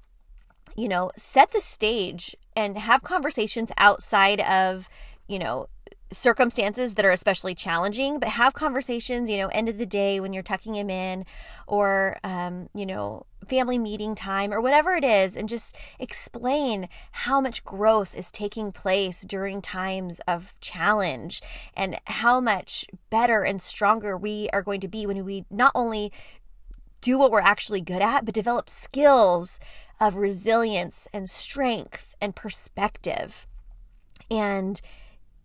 you 0.77 0.89
know, 0.89 1.11
set 1.17 1.51
the 1.51 1.61
stage 1.61 2.37
and 2.55 2.79
have 2.79 3.03
conversations 3.03 3.73
outside 3.79 4.41
of, 4.41 4.89
you 5.27 5.39
know, 5.39 5.69
circumstances 6.13 6.95
that 6.95 7.05
are 7.05 7.11
especially 7.11 7.55
challenging, 7.55 8.19
but 8.19 8.29
have 8.31 8.55
conversations, 8.55 9.29
you 9.29 9.37
know, 9.37 9.49
end 9.49 9.69
of 9.69 9.79
the 9.79 9.87
day 9.87 10.21
when 10.21 10.33
you're 10.33 10.43
tucking 10.43 10.75
him 10.75 10.89
in 10.89 11.25
or, 11.67 12.19
um, 12.23 12.69
you 12.75 12.87
know, 12.87 13.27
family 13.47 13.79
meeting 13.79 14.15
time 14.15 14.53
or 14.53 14.61
whatever 14.61 14.93
it 14.93 15.05
is, 15.05 15.37
and 15.37 15.49
just 15.49 15.77
explain 15.99 16.89
how 17.13 17.41
much 17.41 17.65
growth 17.65 18.15
is 18.15 18.31
taking 18.31 18.73
place 18.73 19.23
during 19.23 19.61
times 19.61 20.21
of 20.29 20.55
challenge 20.61 21.43
and 21.75 21.99
how 22.07 22.41
much 22.41 22.87
better 23.11 23.43
and 23.43 23.61
stronger 23.61 24.17
we 24.17 24.49
are 24.53 24.63
going 24.63 24.81
to 24.81 24.89
be 24.89 25.07
when 25.07 25.25
we 25.25 25.45
not 25.51 25.73
only 25.75 26.13
do 27.01 27.19
what 27.19 27.31
we're 27.31 27.41
actually 27.41 27.81
good 27.81 28.03
at, 28.03 28.25
but 28.25 28.35
develop 28.35 28.71
skills 28.71 29.61
of 30.01 30.17
resilience 30.17 31.07
and 31.13 31.29
strength 31.29 32.15
and 32.21 32.35
perspective. 32.35 33.47
And 34.31 34.81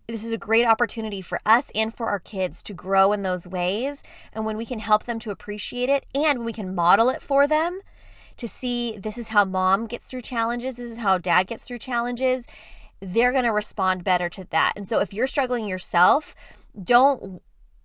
this 0.07 0.23
is 0.23 0.31
a 0.31 0.37
great 0.37 0.65
opportunity 0.65 1.21
for 1.21 1.39
us 1.45 1.71
and 1.73 1.93
for 1.93 2.07
our 2.07 2.19
kids 2.19 2.61
to 2.63 2.73
grow 2.73 3.13
in 3.13 3.21
those 3.21 3.47
ways. 3.47 4.03
And 4.33 4.45
when 4.45 4.57
we 4.57 4.65
can 4.65 4.79
help 4.79 5.05
them 5.05 5.19
to 5.19 5.31
appreciate 5.31 5.89
it 5.89 6.05
and 6.13 6.39
when 6.39 6.45
we 6.45 6.53
can 6.53 6.75
model 6.75 7.09
it 7.09 7.21
for 7.21 7.47
them 7.47 7.81
to 8.37 8.47
see 8.47 8.97
this 8.97 9.17
is 9.17 9.29
how 9.29 9.45
mom 9.45 9.87
gets 9.87 10.09
through 10.09 10.21
challenges, 10.21 10.75
this 10.75 10.91
is 10.91 10.97
how 10.97 11.17
dad 11.17 11.47
gets 11.47 11.67
through 11.67 11.77
challenges, 11.77 12.47
they're 12.99 13.31
going 13.31 13.45
to 13.45 13.51
respond 13.51 14.03
better 14.03 14.29
to 14.29 14.45
that. 14.49 14.73
And 14.75 14.87
so 14.87 14.99
if 14.99 15.13
you're 15.13 15.27
struggling 15.27 15.67
yourself, 15.67 16.35
don't 16.81 17.41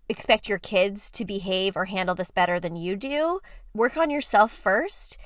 expect 0.08 0.48
your 0.48 0.58
kids 0.58 1.10
to 1.10 1.24
behave 1.24 1.76
or 1.76 1.86
handle 1.86 2.14
this 2.14 2.30
better 2.30 2.60
than 2.60 2.76
you 2.76 2.96
do. 2.96 3.40
Work 3.74 3.96
on 3.96 4.10
yourself 4.10 4.52
first 4.52 5.18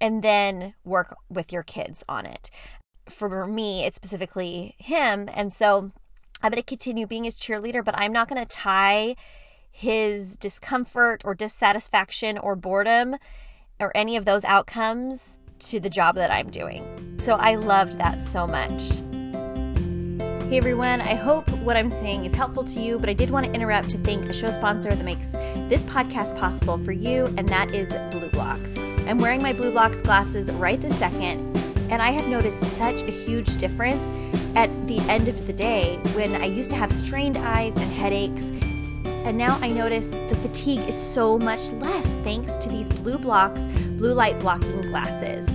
and 0.00 0.22
then 0.22 0.74
work 0.84 1.16
with 1.28 1.52
your 1.52 1.62
kids 1.62 2.04
on 2.08 2.24
it. 2.24 2.50
For 3.08 3.46
me, 3.46 3.84
it's 3.84 3.96
specifically 3.96 4.74
him. 4.78 5.28
And 5.32 5.52
so 5.52 5.92
I'm 6.42 6.52
going 6.52 6.62
to 6.62 6.66
continue 6.66 7.06
being 7.06 7.24
his 7.24 7.34
cheerleader, 7.34 7.84
but 7.84 7.98
I'm 7.98 8.12
not 8.12 8.28
going 8.28 8.40
to 8.40 8.48
tie 8.48 9.16
his 9.70 10.36
discomfort 10.36 11.22
or 11.24 11.34
dissatisfaction 11.34 12.38
or 12.38 12.54
boredom 12.54 13.16
or 13.80 13.90
any 13.96 14.16
of 14.16 14.24
those 14.24 14.44
outcomes 14.44 15.38
to 15.58 15.80
the 15.80 15.90
job 15.90 16.14
that 16.14 16.30
I'm 16.30 16.50
doing. 16.50 17.16
So 17.18 17.34
I 17.34 17.56
loved 17.56 17.98
that 17.98 18.20
so 18.20 18.46
much. 18.46 18.92
Hey 20.48 20.56
everyone, 20.56 21.02
I 21.02 21.14
hope 21.14 21.50
what 21.58 21.76
I'm 21.76 21.90
saying 21.90 22.24
is 22.24 22.32
helpful 22.32 22.64
to 22.64 22.80
you, 22.80 22.98
but 22.98 23.10
I 23.10 23.12
did 23.12 23.28
want 23.28 23.44
to 23.46 23.52
interrupt 23.52 23.90
to 23.90 23.98
thank 23.98 24.26
a 24.30 24.32
show 24.32 24.50
sponsor 24.50 24.94
that 24.94 25.04
makes 25.04 25.32
this 25.68 25.84
podcast 25.84 26.38
possible 26.38 26.82
for 26.82 26.92
you, 26.92 27.26
and 27.36 27.46
that 27.48 27.74
is 27.74 27.92
BLUblox. 27.92 28.78
I'm 29.06 29.18
wearing 29.18 29.42
my 29.42 29.52
BLUblox 29.52 30.02
glasses 30.04 30.50
right 30.52 30.80
this 30.80 30.98
second, 30.98 31.54
and 31.90 32.02
I 32.02 32.10
have 32.10 32.28
noticed 32.28 32.60
such 32.76 33.02
a 33.02 33.10
huge 33.10 33.56
difference 33.56 34.12
at 34.56 34.68
the 34.88 34.98
end 35.10 35.28
of 35.28 35.46
the 35.46 35.52
day 35.52 35.96
when 36.14 36.34
I 36.34 36.46
used 36.46 36.70
to 36.70 36.76
have 36.76 36.92
strained 36.92 37.36
eyes 37.36 37.76
and 37.76 37.92
headaches. 37.92 38.50
And 39.24 39.36
now 39.36 39.58
I 39.60 39.68
notice 39.68 40.10
the 40.10 40.36
fatigue 40.36 40.80
is 40.88 40.96
so 40.96 41.38
much 41.38 41.70
less 41.72 42.14
thanks 42.24 42.56
to 42.58 42.68
these 42.68 42.88
BLUblox, 42.88 43.98
blue 43.98 44.12
light 44.12 44.38
blocking 44.40 44.80
glasses. 44.82 45.48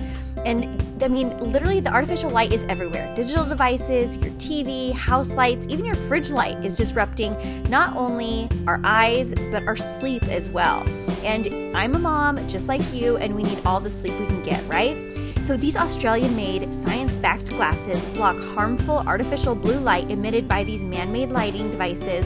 And 0.44 0.82
I 1.02 1.08
mean, 1.08 1.36
literally, 1.52 1.80
the 1.80 1.92
artificial 1.92 2.30
light 2.30 2.52
is 2.52 2.62
everywhere. 2.64 3.12
Digital 3.14 3.44
devices, 3.44 4.16
your 4.18 4.30
TV, 4.32 4.92
house 4.92 5.30
lights, 5.30 5.66
even 5.68 5.84
your 5.84 5.94
fridge 5.94 6.30
light 6.30 6.62
is 6.64 6.76
disrupting 6.76 7.62
not 7.68 7.96
only 7.96 8.48
our 8.66 8.80
eyes, 8.84 9.32
but 9.50 9.66
our 9.66 9.76
sleep 9.76 10.22
as 10.24 10.50
well. 10.50 10.86
And 11.24 11.76
I'm 11.76 11.94
a 11.94 11.98
mom 11.98 12.46
just 12.48 12.68
like 12.68 12.82
you, 12.92 13.16
and 13.16 13.34
we 13.34 13.42
need 13.42 13.58
all 13.66 13.80
the 13.80 13.90
sleep 13.90 14.18
we 14.20 14.26
can 14.26 14.42
get, 14.42 14.64
right? 14.68 14.96
So, 15.44 15.58
these 15.58 15.76
Australian 15.76 16.34
made, 16.34 16.74
science 16.74 17.16
backed 17.16 17.50
glasses 17.50 18.02
block 18.14 18.34
harmful 18.54 19.00
artificial 19.06 19.54
blue 19.54 19.78
light 19.78 20.10
emitted 20.10 20.48
by 20.48 20.64
these 20.64 20.82
man 20.82 21.12
made 21.12 21.28
lighting 21.28 21.70
devices. 21.70 22.24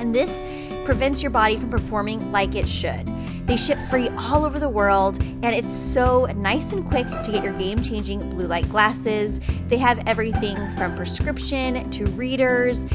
And 0.00 0.12
this 0.12 0.42
prevents 0.84 1.22
your 1.22 1.30
body 1.30 1.56
from 1.56 1.70
performing 1.70 2.32
like 2.32 2.56
it 2.56 2.68
should. 2.68 3.08
They 3.46 3.56
ship 3.56 3.78
free 3.88 4.08
all 4.18 4.44
over 4.44 4.58
the 4.58 4.68
world, 4.68 5.20
and 5.22 5.54
it's 5.54 5.72
so 5.72 6.26
nice 6.34 6.72
and 6.72 6.84
quick 6.84 7.06
to 7.06 7.30
get 7.30 7.44
your 7.44 7.56
game 7.56 7.80
changing 7.80 8.30
blue 8.30 8.48
light 8.48 8.68
glasses. 8.68 9.38
They 9.68 9.78
have 9.78 10.02
everything 10.08 10.56
from 10.76 10.96
prescription 10.96 11.88
to 11.90 12.06
readers. 12.06 12.86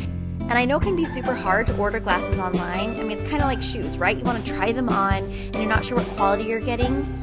And 0.41 0.57
I 0.57 0.65
know 0.65 0.77
it 0.77 0.83
can 0.83 0.97
be 0.97 1.05
super 1.05 1.33
hard 1.33 1.67
to 1.67 1.77
order 1.77 2.01
glasses 2.01 2.37
online. 2.37 2.99
I 2.99 3.03
mean, 3.03 3.11
it's 3.11 3.29
kind 3.29 3.41
of 3.41 3.47
like 3.47 3.63
shoes, 3.63 3.97
right? 3.97 4.17
You 4.17 4.23
want 4.25 4.45
to 4.45 4.53
try 4.53 4.73
them 4.73 4.89
on 4.89 5.23
and 5.23 5.55
you're 5.55 5.67
not 5.67 5.85
sure 5.85 5.97
what 5.97 6.07
quality 6.17 6.43
you're 6.43 6.59
getting. 6.59 7.16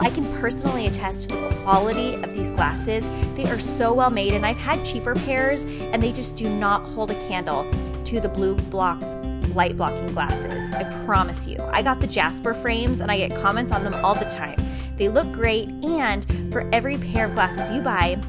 I 0.00 0.08
can 0.08 0.24
personally 0.40 0.86
attest 0.86 1.28
to 1.28 1.36
the 1.36 1.54
quality 1.62 2.14
of 2.14 2.34
these 2.34 2.50
glasses. 2.52 3.06
They 3.36 3.44
are 3.50 3.58
so 3.58 3.92
well 3.92 4.10
made, 4.10 4.32
and 4.32 4.46
I've 4.46 4.56
had 4.56 4.84
cheaper 4.84 5.14
pairs, 5.14 5.64
and 5.64 6.02
they 6.02 6.10
just 6.10 6.36
do 6.36 6.48
not 6.48 6.82
hold 6.84 7.10
a 7.10 7.28
candle 7.28 7.70
to 8.06 8.18
the 8.18 8.28
BLUblox 8.28 9.54
light 9.54 9.76
blocking 9.76 10.12
glasses. 10.12 10.74
I 10.74 10.84
promise 11.04 11.46
you. 11.46 11.58
I 11.72 11.82
got 11.82 12.00
the 12.00 12.06
Jasper 12.06 12.54
frames 12.54 13.00
and 13.00 13.10
I 13.10 13.18
get 13.18 13.40
comments 13.42 13.72
on 13.72 13.84
them 13.84 13.94
all 14.04 14.14
the 14.14 14.24
time. 14.26 14.58
They 14.96 15.08
look 15.08 15.30
great, 15.32 15.68
and 15.84 16.24
for 16.52 16.68
every 16.72 16.98
pair 16.98 17.26
of 17.26 17.34
glasses 17.34 17.70
you 17.70 17.80
buy, 17.82 18.20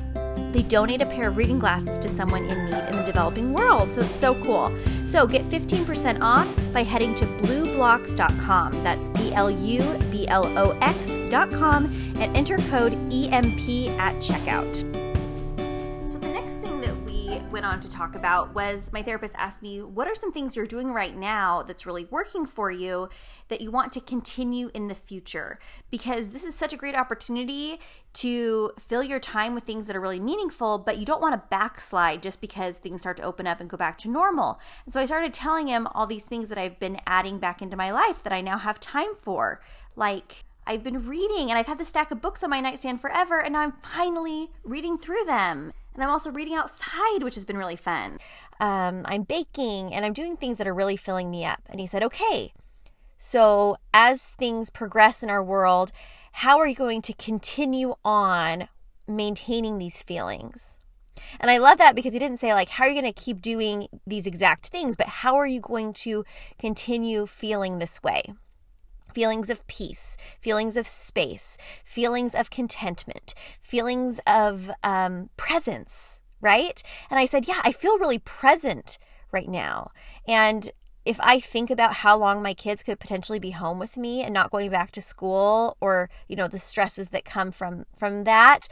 they 0.52 0.64
donate 0.64 1.02
a 1.02 1.06
pair 1.06 1.28
of 1.28 1.38
reading 1.38 1.60
glasses 1.60 1.98
to 2.00 2.10
someone 2.10 2.46
in 2.46 2.66
need 2.66 2.74
in 2.74 2.98
the 2.98 3.04
developing 3.06 3.54
world. 3.54 3.92
So 3.94 4.02
it's 4.02 4.16
so 4.16 4.36
cool. 4.44 4.76
So 5.06 5.28
get 5.28 5.48
15% 5.50 6.22
off 6.22 6.48
by 6.74 6.84
heading 6.84 7.16
to 7.16 7.26
blublox.com. 7.26 8.84
That's 8.84 9.08
B 9.10 9.34
L 9.34 9.52
U 9.52 10.00
B 10.12 10.28
L 10.28 10.46
O 10.58 10.78
X.com 10.82 11.86
and 12.20 12.36
enter 12.36 12.58
code 12.58 12.94
EMP 13.12 13.90
at 14.00 14.16
checkout 14.18 15.11
went 17.52 17.66
on 17.66 17.80
to 17.82 17.90
talk 17.90 18.16
about 18.16 18.56
was 18.56 18.90
my 18.94 19.02
therapist 19.02 19.36
asked 19.38 19.62
me, 19.62 19.82
What 19.82 20.08
are 20.08 20.16
some 20.16 20.32
things 20.32 20.56
you're 20.56 20.66
doing 20.66 20.94
right 20.94 21.16
now 21.16 21.64
that's 21.64 21.86
really 21.86 22.06
working 22.06 22.46
for 22.46 22.72
you 22.72 23.10
that 23.50 23.62
you 23.62 23.70
want 23.72 23.92
to 23.94 24.00
continue 24.00 24.72
in 24.74 24.88
the 24.88 24.96
future? 24.96 25.60
Because 25.90 26.30
this 26.30 26.44
is 26.44 26.56
such 26.56 26.74
a 26.74 26.78
great 26.78 26.96
opportunity 26.96 27.80
to 28.14 28.72
fill 28.80 29.04
your 29.04 29.20
time 29.20 29.54
with 29.54 29.66
things 29.66 29.88
that 29.88 29.96
are 29.96 30.02
really 30.02 30.20
meaningful, 30.20 30.78
but 30.78 30.98
you 30.98 31.06
don't 31.06 31.22
want 31.22 31.34
to 31.34 31.48
backslide 31.50 32.24
just 32.24 32.40
because 32.40 32.78
things 32.78 33.02
start 33.02 33.18
to 33.18 33.24
open 33.24 33.48
up 33.48 33.60
and 33.60 33.70
go 33.70 33.78
back 33.78 33.98
to 34.00 34.10
normal. 34.10 34.60
And 34.86 34.94
so 34.94 35.02
I 35.02 35.06
started 35.06 35.34
telling 35.34 35.68
him 35.68 35.88
all 35.88 36.08
these 36.08 36.24
things 36.24 36.50
that 36.50 36.58
I've 36.58 36.80
been 36.80 37.00
adding 37.06 37.38
back 37.40 37.62
into 37.62 37.76
my 37.76 37.92
life 37.92 38.24
that 38.24 38.34
I 38.34 38.42
now 38.42 38.58
have 38.58 38.80
time 38.80 39.16
for, 39.16 39.62
like 39.96 40.46
I've 40.66 40.84
been 40.84 41.08
reading 41.08 41.50
and 41.50 41.58
I've 41.58 41.68
had 41.68 41.80
the 41.80 41.86
stack 41.86 42.12
of 42.12 42.22
books 42.22 42.44
on 42.44 42.50
my 42.50 42.62
nightstand 42.62 43.02
forever, 43.02 43.42
and 43.42 43.54
now 43.54 43.62
I'm 43.62 43.72
finally 43.72 44.50
reading 44.64 44.98
through 44.98 45.26
them. 45.26 45.74
And 45.94 46.04
I'm 46.04 46.10
also 46.10 46.32
reading 46.32 46.54
outside, 46.54 47.24
which 47.24 47.36
has 47.36 47.46
been 47.46 47.58
really 47.58 47.76
fun. 47.76 48.18
Um, 48.60 49.02
I'm 49.06 49.24
baking 49.24 49.94
and 49.94 50.06
I'm 50.06 50.14
doing 50.14 50.38
things 50.38 50.58
that 50.58 50.68
are 50.68 50.74
really 50.74 50.96
filling 50.96 51.30
me 51.30 51.44
up. 51.44 51.62
And 51.68 51.80
he 51.80 51.88
said, 51.88 52.04
okay, 52.04 52.54
so 53.18 53.78
as 53.94 54.24
things 54.24 54.70
progress 54.70 55.22
in 55.22 55.30
our 55.30 55.44
world, 55.44 55.92
how 56.34 56.60
are 56.60 56.68
you 56.68 56.76
going 56.76 57.02
to 57.04 57.14
continue 57.14 57.96
on 58.06 58.70
maintaining 59.08 59.78
these 59.80 60.02
feelings? 60.02 60.78
And 61.40 61.52
I 61.52 61.58
love 61.58 61.78
that 61.78 61.96
because 61.96 62.14
he 62.14 62.20
didn't 62.20 62.40
say, 62.40 62.54
like, 62.54 62.70
how 62.70 62.86
are 62.86 62.90
you 62.90 63.00
going 63.02 63.14
to 63.14 63.22
keep 63.22 63.42
doing 63.42 63.88
these 64.08 64.26
exact 64.26 64.68
things, 64.68 64.96
but 64.96 65.08
how 65.08 65.36
are 65.36 65.46
you 65.46 65.60
going 65.60 65.94
to 65.94 66.24
continue 66.58 67.26
feeling 67.26 67.80
this 67.80 68.02
way? 68.02 68.24
Feelings 69.14 69.50
of 69.50 69.66
peace, 69.68 70.18
feelings 70.40 70.78
of 70.78 70.88
space, 70.88 71.58
feelings 71.84 72.36
of 72.36 72.50
contentment, 72.50 73.34
feelings 73.60 74.20
of 74.26 74.72
um, 74.84 75.30
presence, 75.38 76.22
right? 76.40 76.82
And 77.10 77.20
I 77.20 77.26
said, 77.26 77.48
Yeah, 77.48 77.62
I 77.64 77.72
feel 77.72 78.00
really 78.00 78.20
present 78.20 78.98
right 79.32 79.50
now. 79.50 79.92
And 80.28 80.70
if 81.04 81.20
I 81.22 81.40
think 81.40 81.72
about 81.72 81.96
how 81.96 82.18
long 82.18 82.42
my 82.42 82.54
kids 82.54 82.84
could 82.84 83.00
potentially 83.00 83.40
be 83.40 83.52
home 83.52 83.80
with 83.80 83.98
me 83.98 84.22
and 84.22 84.34
not 84.34 84.52
going 84.52 84.70
back 84.70 84.92
to 84.92 85.02
school 85.02 85.78
or, 85.82 86.10
you 86.28 86.36
know, 86.36 86.48
the 86.48 86.60
stresses 86.60 87.10
that 87.10 87.26
come 87.26 87.52
from 87.52 87.86
from 87.98 88.24
that, 88.26 88.68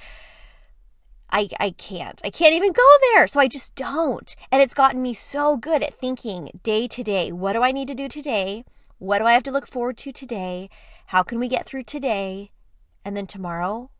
I, 1.31 1.49
I 1.59 1.71
can't. 1.71 2.21
I 2.23 2.29
can't 2.29 2.55
even 2.55 2.71
go 2.71 2.87
there. 3.13 3.27
So 3.27 3.39
I 3.39 3.47
just 3.47 3.75
don't. 3.75 4.35
And 4.51 4.61
it's 4.61 4.73
gotten 4.73 5.01
me 5.01 5.13
so 5.13 5.57
good 5.57 5.83
at 5.83 5.93
thinking 5.93 6.59
day 6.63 6.87
to 6.87 7.03
day 7.03 7.31
what 7.31 7.53
do 7.53 7.63
I 7.63 7.71
need 7.71 7.87
to 7.87 7.95
do 7.95 8.07
today? 8.07 8.63
What 8.99 9.19
do 9.19 9.25
I 9.25 9.31
have 9.31 9.43
to 9.43 9.51
look 9.51 9.65
forward 9.65 9.97
to 9.99 10.11
today? 10.11 10.69
How 11.07 11.23
can 11.23 11.39
we 11.39 11.47
get 11.47 11.65
through 11.65 11.83
today? 11.83 12.51
And 13.05 13.15
then 13.15 13.27
tomorrow 13.27 13.91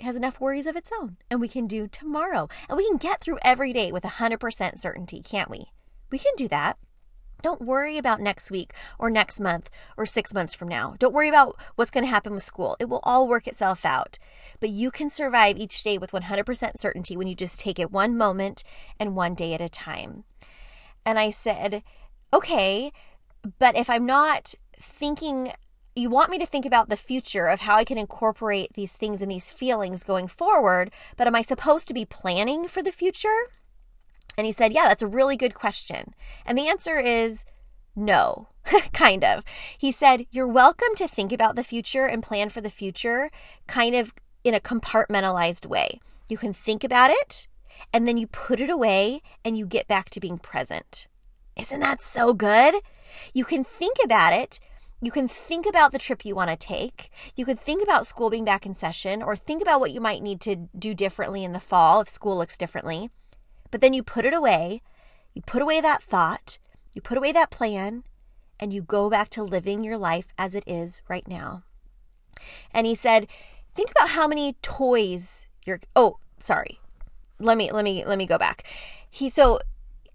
has 0.00 0.16
enough 0.16 0.40
worries 0.40 0.64
of 0.64 0.76
its 0.76 0.90
own, 0.98 1.18
and 1.30 1.42
we 1.42 1.48
can 1.48 1.66
do 1.66 1.86
tomorrow. 1.86 2.48
And 2.70 2.78
we 2.78 2.88
can 2.88 2.96
get 2.96 3.20
through 3.20 3.38
every 3.42 3.72
day 3.74 3.92
with 3.92 4.04
100% 4.04 4.78
certainty, 4.78 5.20
can't 5.20 5.50
we? 5.50 5.66
We 6.10 6.18
can 6.18 6.32
do 6.36 6.48
that. 6.48 6.78
Don't 7.42 7.60
worry 7.60 7.98
about 7.98 8.20
next 8.20 8.50
week 8.50 8.72
or 8.98 9.10
next 9.10 9.40
month 9.40 9.68
or 9.98 10.06
six 10.06 10.32
months 10.32 10.54
from 10.54 10.68
now. 10.68 10.96
Don't 10.98 11.14
worry 11.14 11.28
about 11.28 11.60
what's 11.76 11.90
going 11.90 12.04
to 12.04 12.10
happen 12.10 12.32
with 12.32 12.42
school. 12.42 12.76
It 12.80 12.88
will 12.88 13.00
all 13.02 13.28
work 13.28 13.46
itself 13.46 13.84
out. 13.84 14.18
But 14.58 14.70
you 14.70 14.90
can 14.90 15.10
survive 15.10 15.58
each 15.58 15.82
day 15.82 15.98
with 15.98 16.12
100% 16.12 16.78
certainty 16.78 17.14
when 17.14 17.28
you 17.28 17.34
just 17.34 17.60
take 17.60 17.78
it 17.78 17.92
one 17.92 18.16
moment 18.16 18.64
and 18.98 19.14
one 19.14 19.34
day 19.34 19.52
at 19.52 19.60
a 19.60 19.68
time. 19.68 20.24
And 21.04 21.18
I 21.18 21.28
said, 21.28 21.82
okay, 22.32 22.90
but 23.58 23.76
if 23.76 23.88
I'm 23.90 24.06
not 24.06 24.54
thinking, 24.80 25.52
you 25.94 26.10
want 26.10 26.30
me 26.30 26.38
to 26.38 26.46
think 26.46 26.64
about 26.64 26.88
the 26.88 26.96
future 26.96 27.46
of 27.46 27.60
how 27.60 27.76
I 27.76 27.84
can 27.84 27.98
incorporate 27.98 28.74
these 28.74 28.94
things 28.94 29.22
and 29.22 29.30
these 29.30 29.52
feelings 29.52 30.02
going 30.02 30.28
forward, 30.28 30.90
but 31.16 31.26
am 31.26 31.34
I 31.34 31.42
supposed 31.42 31.88
to 31.88 31.94
be 31.94 32.04
planning 32.04 32.68
for 32.68 32.82
the 32.82 32.92
future? 32.92 33.48
And 34.36 34.46
he 34.46 34.52
said, 34.52 34.72
Yeah, 34.72 34.88
that's 34.88 35.02
a 35.02 35.08
really 35.08 35.36
good 35.36 35.54
question. 35.54 36.14
And 36.46 36.56
the 36.56 36.68
answer 36.68 36.98
is 36.98 37.44
no, 37.96 38.48
kind 38.92 39.24
of. 39.24 39.44
He 39.76 39.90
said, 39.90 40.26
You're 40.30 40.46
welcome 40.46 40.94
to 40.96 41.08
think 41.08 41.32
about 41.32 41.56
the 41.56 41.64
future 41.64 42.06
and 42.06 42.22
plan 42.22 42.48
for 42.48 42.60
the 42.60 42.70
future 42.70 43.30
kind 43.66 43.96
of 43.96 44.14
in 44.44 44.54
a 44.54 44.60
compartmentalized 44.60 45.66
way. 45.66 46.00
You 46.28 46.38
can 46.38 46.52
think 46.52 46.84
about 46.84 47.10
it 47.10 47.48
and 47.92 48.06
then 48.06 48.16
you 48.16 48.26
put 48.26 48.60
it 48.60 48.70
away 48.70 49.20
and 49.44 49.58
you 49.58 49.66
get 49.66 49.88
back 49.88 50.10
to 50.10 50.20
being 50.20 50.38
present. 50.38 51.08
Isn't 51.56 51.80
that 51.80 52.00
so 52.00 52.32
good? 52.32 52.76
You 53.32 53.44
can 53.44 53.64
think 53.64 53.96
about 54.04 54.32
it. 54.32 54.60
You 55.00 55.12
can 55.12 55.28
think 55.28 55.64
about 55.66 55.92
the 55.92 55.98
trip 55.98 56.24
you 56.24 56.34
want 56.34 56.50
to 56.50 56.56
take. 56.56 57.10
You 57.36 57.44
could 57.44 57.60
think 57.60 57.82
about 57.82 58.06
school 58.06 58.30
being 58.30 58.44
back 58.44 58.66
in 58.66 58.74
session 58.74 59.22
or 59.22 59.36
think 59.36 59.62
about 59.62 59.80
what 59.80 59.92
you 59.92 60.00
might 60.00 60.22
need 60.22 60.40
to 60.42 60.56
do 60.76 60.92
differently 60.92 61.44
in 61.44 61.52
the 61.52 61.60
fall 61.60 62.00
if 62.00 62.08
school 62.08 62.36
looks 62.36 62.58
differently. 62.58 63.10
But 63.70 63.80
then 63.80 63.92
you 63.92 64.02
put 64.02 64.24
it 64.24 64.34
away. 64.34 64.82
You 65.34 65.42
put 65.42 65.62
away 65.62 65.80
that 65.80 66.02
thought. 66.02 66.58
You 66.94 67.00
put 67.00 67.18
away 67.18 67.30
that 67.32 67.50
plan 67.50 68.02
and 68.58 68.72
you 68.72 68.82
go 68.82 69.08
back 69.08 69.30
to 69.30 69.42
living 69.42 69.84
your 69.84 69.98
life 69.98 70.32
as 70.36 70.54
it 70.54 70.64
is 70.66 71.00
right 71.08 71.26
now. 71.28 71.62
And 72.72 72.86
he 72.86 72.94
said, 72.94 73.28
think 73.74 73.90
about 73.92 74.10
how 74.10 74.26
many 74.26 74.54
toys 74.62 75.46
you're 75.64 75.80
oh, 75.94 76.18
sorry. 76.38 76.80
Let 77.38 77.56
me 77.56 77.70
let 77.70 77.84
me 77.84 78.04
let 78.04 78.18
me 78.18 78.26
go 78.26 78.38
back. 78.38 78.64
He 79.08 79.28
so 79.28 79.60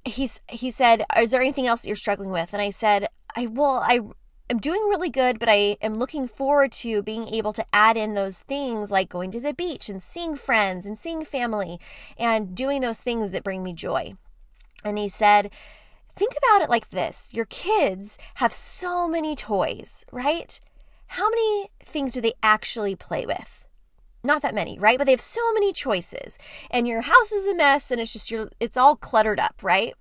he's 0.06 0.40
he 0.50 0.72
said, 0.72 1.06
"Is 1.18 1.32
there 1.32 1.42
anything 1.42 1.68
else 1.68 1.82
that 1.82 1.88
you're 1.88 1.96
struggling 1.96 2.32
with?" 2.32 2.54
And 2.54 2.62
I 2.62 2.70
said, 2.70 3.08
"I 3.36 3.48
well, 3.48 3.82
I 3.84 4.02
am 4.50 4.60
doing 4.60 4.82
really 4.90 5.10
good, 5.10 5.40
but 5.40 5.50
I 5.50 5.78
am 5.82 5.96
looking 5.96 6.28
forward 6.28 6.72
to 6.74 7.02
being 7.02 7.28
able 7.28 7.54
to 7.54 7.66
add 7.74 7.98
in 7.98 8.14
those 8.14 8.42
things 8.42 8.92
like 8.92 9.10
going 9.10 9.32
to 9.32 9.42
the 9.42 9.54
beach 9.54 9.90
and 9.90 10.02
seeing 10.02 10.36
friends 10.36 10.86
and 10.86 10.98
seeing 10.98 11.24
family 11.26 11.80
and 12.18 12.56
doing 12.56 12.82
those 12.82 13.02
things 13.02 13.32
that 13.32 13.44
bring 13.44 13.64
me 13.64 13.74
joy." 13.74 14.14
And 14.84 14.98
he 14.98 15.10
said, 15.10 15.52
"Think 16.16 16.34
about 16.38 16.62
it 16.62 16.70
like 16.70 16.90
this. 16.90 17.30
Your 17.34 17.46
kids 17.46 18.18
have 18.36 18.54
so 18.54 19.08
many 19.08 19.36
toys, 19.36 20.06
right? 20.12 20.60
How 21.08 21.30
many 21.30 21.70
things 21.80 22.14
do 22.14 22.22
they 22.22 22.34
actually 22.44 22.96
play 22.96 23.26
with?" 23.26 23.63
Not 24.24 24.42
that 24.42 24.56
many, 24.56 24.80
right? 24.80 24.98
But 24.98 25.06
they 25.06 25.12
have 25.12 25.22
so 25.22 25.42
many 25.54 25.74
choices 25.74 26.38
and 26.72 26.88
your 26.88 27.02
house 27.02 27.32
is 27.32 27.46
a 27.46 27.56
mess 27.56 27.92
and 27.92 28.00
it's 28.00 28.14
just 28.14 28.32
your 28.32 28.50
it's 28.60 28.78
all 28.78 28.96
cluttered 28.96 29.40
up, 29.40 29.56
right? 29.62 29.94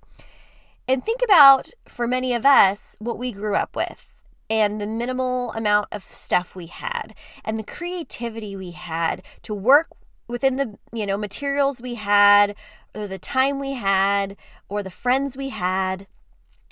And 0.88 1.04
think 1.04 1.20
about 1.22 1.70
for 1.88 2.06
many 2.06 2.34
of 2.34 2.44
us 2.44 2.96
what 2.98 3.18
we 3.18 3.32
grew 3.32 3.54
up 3.54 3.74
with 3.76 4.08
and 4.50 4.80
the 4.80 4.86
minimal 4.86 5.52
amount 5.52 5.88
of 5.92 6.04
stuff 6.04 6.54
we 6.54 6.66
had 6.66 7.14
and 7.44 7.58
the 7.58 7.64
creativity 7.64 8.54
we 8.56 8.72
had 8.72 9.22
to 9.42 9.54
work 9.54 9.88
within 10.28 10.56
the, 10.56 10.78
you 10.92 11.06
know, 11.06 11.16
materials 11.16 11.80
we 11.80 11.94
had 11.94 12.54
or 12.94 13.06
the 13.06 13.18
time 13.18 13.58
we 13.58 13.72
had 13.72 14.36
or 14.68 14.82
the 14.82 14.90
friends 14.90 15.36
we 15.36 15.48
had. 15.50 16.06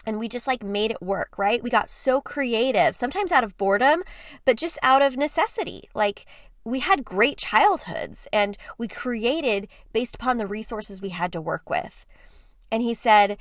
and 0.07 0.19
we 0.19 0.29
just 0.29 0.47
like 0.47 0.63
made 0.63 0.91
it 0.91 1.03
work, 1.03 1.37
right? 1.37 1.63
We 1.63 1.69
got 1.71 1.91
so 1.91 2.21
creative, 2.21 2.97
sometimes 2.97 3.33
out 3.33 3.45
of 3.45 3.57
boredom, 3.59 4.03
but 4.47 4.57
just 4.57 4.79
out 4.83 5.03
of 5.03 5.17
necessity. 5.17 5.91
Like 5.95 6.25
we 6.65 6.81
had 6.81 7.05
great 7.05 7.39
childhoods 7.39 8.29
and 8.33 8.57
we 8.79 8.89
created 8.89 9.69
based 9.93 10.15
upon 10.15 10.37
the 10.37 10.47
resources 10.47 11.01
we 11.01 11.09
had 11.11 11.33
to 11.33 11.41
work 11.41 11.71
with. 11.71 12.07
And 12.71 12.83
he 12.83 12.95
said, 12.95 13.37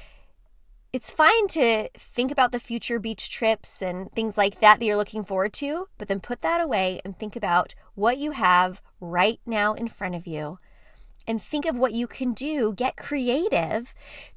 it's 0.91 1.11
fine 1.11 1.47
to 1.49 1.87
think 1.95 2.31
about 2.31 2.51
the 2.51 2.59
future 2.59 2.97
beach 2.97 3.29
trips 3.29 3.81
and 3.81 4.11
things 4.13 4.37
like 4.37 4.59
that 4.59 4.79
that 4.79 4.85
you're 4.85 4.97
looking 4.97 5.23
forward 5.23 5.53
to, 5.53 5.87
but 5.99 6.07
then 6.07 6.19
put 6.19 6.41
that 6.41 6.61
away 6.61 6.99
and 7.05 7.17
think 7.17 7.35
about 7.35 7.75
what 7.93 8.17
you 8.17 8.31
have 8.31 8.81
right 8.99 9.39
now 9.45 9.73
in 9.73 9.87
front 9.87 10.15
of 10.15 10.25
you 10.25 10.57
and 11.27 11.41
think 11.41 11.65
of 11.65 11.77
what 11.77 11.93
you 11.93 12.07
can 12.07 12.33
do. 12.33 12.73
Get 12.73 12.97
creative 12.97 13.93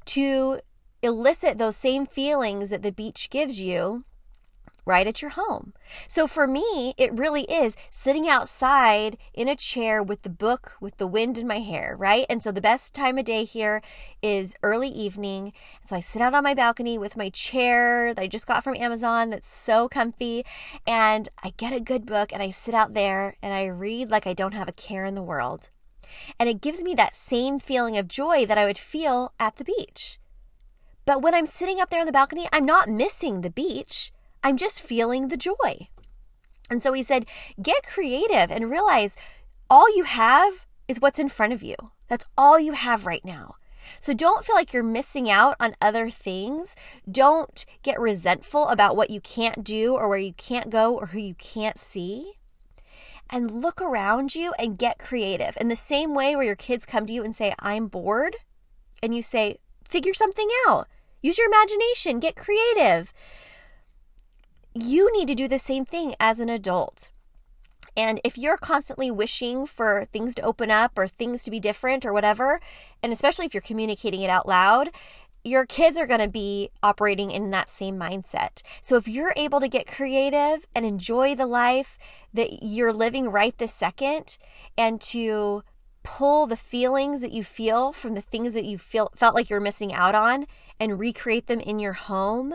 to 0.07 0.61
elicit 1.03 1.57
those 1.57 1.77
same 1.77 2.05
feelings 2.05 2.69
that 2.69 2.83
the 2.83 2.93
beach 2.93 3.31
gives 3.31 3.59
you 3.59 4.05
right 4.85 5.07
at 5.07 5.23
your 5.23 5.33
home. 5.33 5.73
So 6.07 6.27
for 6.27 6.47
me, 6.47 6.95
it 6.97 7.13
really 7.13 7.43
is 7.43 7.77
sitting 7.91 8.29
outside 8.29 9.17
in 9.33 9.49
a 9.49 9.57
chair 9.57 10.03
with 10.03 10.23
the 10.23 10.31
book, 10.31 10.77
with 10.81 10.97
the 10.97 11.07
wind 11.07 11.39
in 11.39 11.47
my 11.47 11.61
hair, 11.61 11.95
right? 11.97 12.27
And 12.29 12.43
so 12.43 12.51
the 12.51 12.61
best 12.61 12.95
time 12.95 13.19
of 13.19 13.25
day 13.25 13.45
here 13.45 13.83
is 14.23 14.57
early 14.63 14.89
evening. 14.89 15.53
So 15.87 15.97
I 15.97 16.01
sit 16.01 16.23
out 16.23 16.35
on 16.35 16.45
my 16.45 16.55
balcony 16.55 16.99
with 16.99 17.17
my 17.17 17.29
chair 17.31 18.13
that 18.15 18.23
I 18.23 18.27
just 18.27 18.47
got 18.47 18.65
from 18.65 18.77
Amazon 18.77 19.31
that's 19.31 19.53
so 19.53 19.89
comfy. 19.89 20.45
And 20.87 21.29
I 21.43 21.53
get 21.57 21.73
a 21.73 21.81
good 21.81 22.07
book 22.07 22.33
and 22.33 22.43
I 22.43 22.51
sit 22.51 22.75
out 22.75 22.95
there 22.95 23.37
and 23.43 23.55
I 23.55 23.67
read 23.67 24.11
like 24.11 24.27
I 24.27 24.33
don't 24.33 24.55
have 24.55 24.69
a 24.69 24.73
care 24.73 25.05
in 25.05 25.15
the 25.15 25.23
world. 25.23 25.71
And 26.39 26.49
it 26.49 26.61
gives 26.61 26.83
me 26.83 26.95
that 26.95 27.15
same 27.15 27.59
feeling 27.59 27.97
of 27.97 28.09
joy 28.09 28.45
that 28.47 28.59
I 28.59 28.67
would 28.67 28.79
feel 28.79 29.33
at 29.39 29.57
the 29.57 29.65
beach. 29.65 30.19
But 31.05 31.23
when 31.23 31.35
I'm 31.35 31.47
sitting 31.47 31.81
up 31.81 31.91
there 31.91 32.01
on 32.01 32.07
the 32.07 32.13
balcony, 32.13 32.49
I'm 32.53 32.65
not 32.65 32.89
missing 32.89 33.41
the 33.41 33.51
beach. 33.51 34.13
I'm 34.43 34.57
just 34.57 34.83
feeling 34.83 35.29
the 35.29 35.37
joy. 35.37 35.89
And 36.71 36.83
so 36.83 36.93
he 36.93 37.03
said, 37.03 37.27
get 37.61 37.85
creative 37.85 38.51
and 38.51 38.71
realize 38.71 39.17
all 39.69 39.95
you 39.95 40.05
have 40.05 40.67
is 40.89 41.01
what's 41.01 41.19
in 41.19 41.29
front 41.29 41.53
of 41.53 41.63
you. 41.63 41.77
That's 42.09 42.27
all 42.37 42.59
you 42.59 42.73
have 42.73 43.07
right 43.07 43.25
now. 43.25 43.55
So 44.01 44.13
don't 44.15 44.45
feel 44.45 44.55
like 44.55 44.73
you're 44.73 44.83
missing 44.83 45.31
out 45.31 45.57
on 45.59 45.77
other 45.81 46.09
things. 46.09 46.77
Don't 47.11 47.65
get 47.83 48.01
resentful 48.01 48.69
about 48.69 48.97
what 48.97 49.11
you 49.11 49.21
can't 49.21 49.65
do 49.65 49.95
or 49.95 50.09
where 50.09 50.19
you 50.19 50.33
can't 50.33 50.71
go 50.71 50.95
or 50.95 51.07
who 51.07 51.19
you 51.19 51.35
can't 51.35 51.79
see. 51.79 52.35
And 53.31 53.51
look 53.51 53.81
around 53.81 54.35
you 54.35 54.53
and 54.59 54.79
get 54.79 54.99
creative. 54.99 55.57
In 55.61 55.69
the 55.69 55.77
same 55.77 56.15
way 56.15 56.37
where 56.37 56.45
your 56.45 56.57
kids 56.57 56.87
come 56.87 57.07
to 57.07 57.13
you 57.13 57.25
and 57.25 57.35
say, 57.35 57.55
I'm 57.59 57.87
bored, 57.87 58.37
and 59.03 59.15
you 59.15 59.23
say, 59.23 59.59
figure 59.89 60.15
something 60.15 60.49
out. 60.69 60.87
Use 61.23 61.39
your 61.39 61.49
imagination, 61.49 62.21
get 62.21 62.37
creative 62.37 63.13
you 64.75 65.13
need 65.13 65.29
to 65.29 65.35
do 65.35 65.49
the 65.49 65.59
same 65.59 65.85
thing 65.85 66.15
as 66.19 66.41
an 66.41 66.49
adult. 66.49 67.11
And 67.97 68.21
if 68.25 68.39
you're 68.39 68.57
constantly 68.57 69.11
wishing 69.11 69.67
for 69.67 70.07
things 70.07 70.35
to 70.37 70.43
open 70.43 70.71
up 70.71 70.93
or 70.97 71.07
things 71.07 71.45
to 71.45 71.51
be 71.51 71.61
different 71.61 72.07
or 72.07 72.13
whatever, 72.13 72.61
and 73.03 73.13
especially 73.13 73.45
if 73.45 73.53
you're 73.53 73.61
communicating 73.61 74.23
it 74.23 74.31
out 74.31 74.49
loud, 74.49 74.91
your 75.45 75.67
kids 75.67 75.99
are 75.99 76.07
going 76.07 76.21
to 76.21 76.29
be 76.29 76.71
operating 76.83 77.31
in 77.31 77.51
that 77.51 77.69
same 77.69 77.99
mindset. 77.99 78.63
So 78.81 78.97
if 78.97 79.09
you're 79.09 79.35
able 79.37 79.61
to 79.61 79.69
get 79.69 79.87
creative 79.87 80.67
and 80.75 80.87
enjoy 80.87 81.35
the 81.35 81.47
life 81.47 81.99
that 82.33 82.63
you're 82.63 82.93
living 82.93 83.29
right 83.29 83.57
this 83.59 83.75
second 83.75 84.39
and 84.79 85.01
to 85.01 85.63
pull 86.03 86.47
the 86.47 86.57
feelings 86.57 87.21
that 87.21 87.33
you 87.33 87.45
feel 87.45 87.93
from 87.93 88.15
the 88.15 88.21
things 88.21 88.55
that 88.55 88.65
you 88.65 88.79
feel 88.79 89.13
felt 89.15 89.35
like 89.35 89.51
you're 89.51 89.61
missing 89.61 89.93
out 89.93 90.15
on 90.15 90.47
and 90.81 90.99
recreate 90.99 91.47
them 91.47 91.61
in 91.61 91.79
your 91.79 91.93
home, 91.93 92.55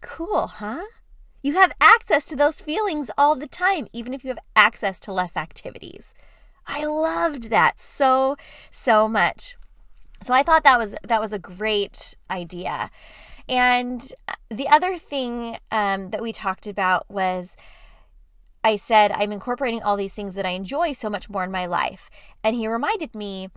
Cool, 0.00 0.46
huh? 0.46 0.84
You 1.42 1.54
have 1.54 1.72
access 1.80 2.24
to 2.26 2.36
those 2.36 2.60
feelings 2.60 3.10
all 3.16 3.36
the 3.36 3.46
time, 3.46 3.86
even 3.92 4.12
if 4.12 4.24
you 4.24 4.28
have 4.28 4.38
access 4.56 4.98
to 5.00 5.12
less 5.12 5.36
activities. 5.36 6.12
I 6.66 6.84
loved 6.84 7.50
that 7.50 7.80
so, 7.80 8.36
so 8.70 9.08
much. 9.08 9.56
So 10.22 10.34
I 10.34 10.42
thought 10.42 10.64
that 10.64 10.78
was 10.78 10.94
that 11.04 11.20
was 11.20 11.32
a 11.32 11.38
great 11.38 12.16
idea. 12.30 12.90
And 13.48 14.12
the 14.50 14.68
other 14.68 14.98
thing 14.98 15.56
um, 15.70 16.10
that 16.10 16.20
we 16.20 16.32
talked 16.32 16.66
about 16.66 17.08
was 17.08 17.56
I 18.64 18.76
said, 18.76 19.12
I'm 19.12 19.32
incorporating 19.32 19.82
all 19.82 19.96
these 19.96 20.12
things 20.12 20.34
that 20.34 20.44
I 20.44 20.50
enjoy 20.50 20.92
so 20.92 21.08
much 21.08 21.30
more 21.30 21.44
in 21.44 21.50
my 21.50 21.66
life. 21.66 22.10
And 22.42 22.56
he 22.56 22.66
reminded 22.66 23.14
me, 23.14 23.48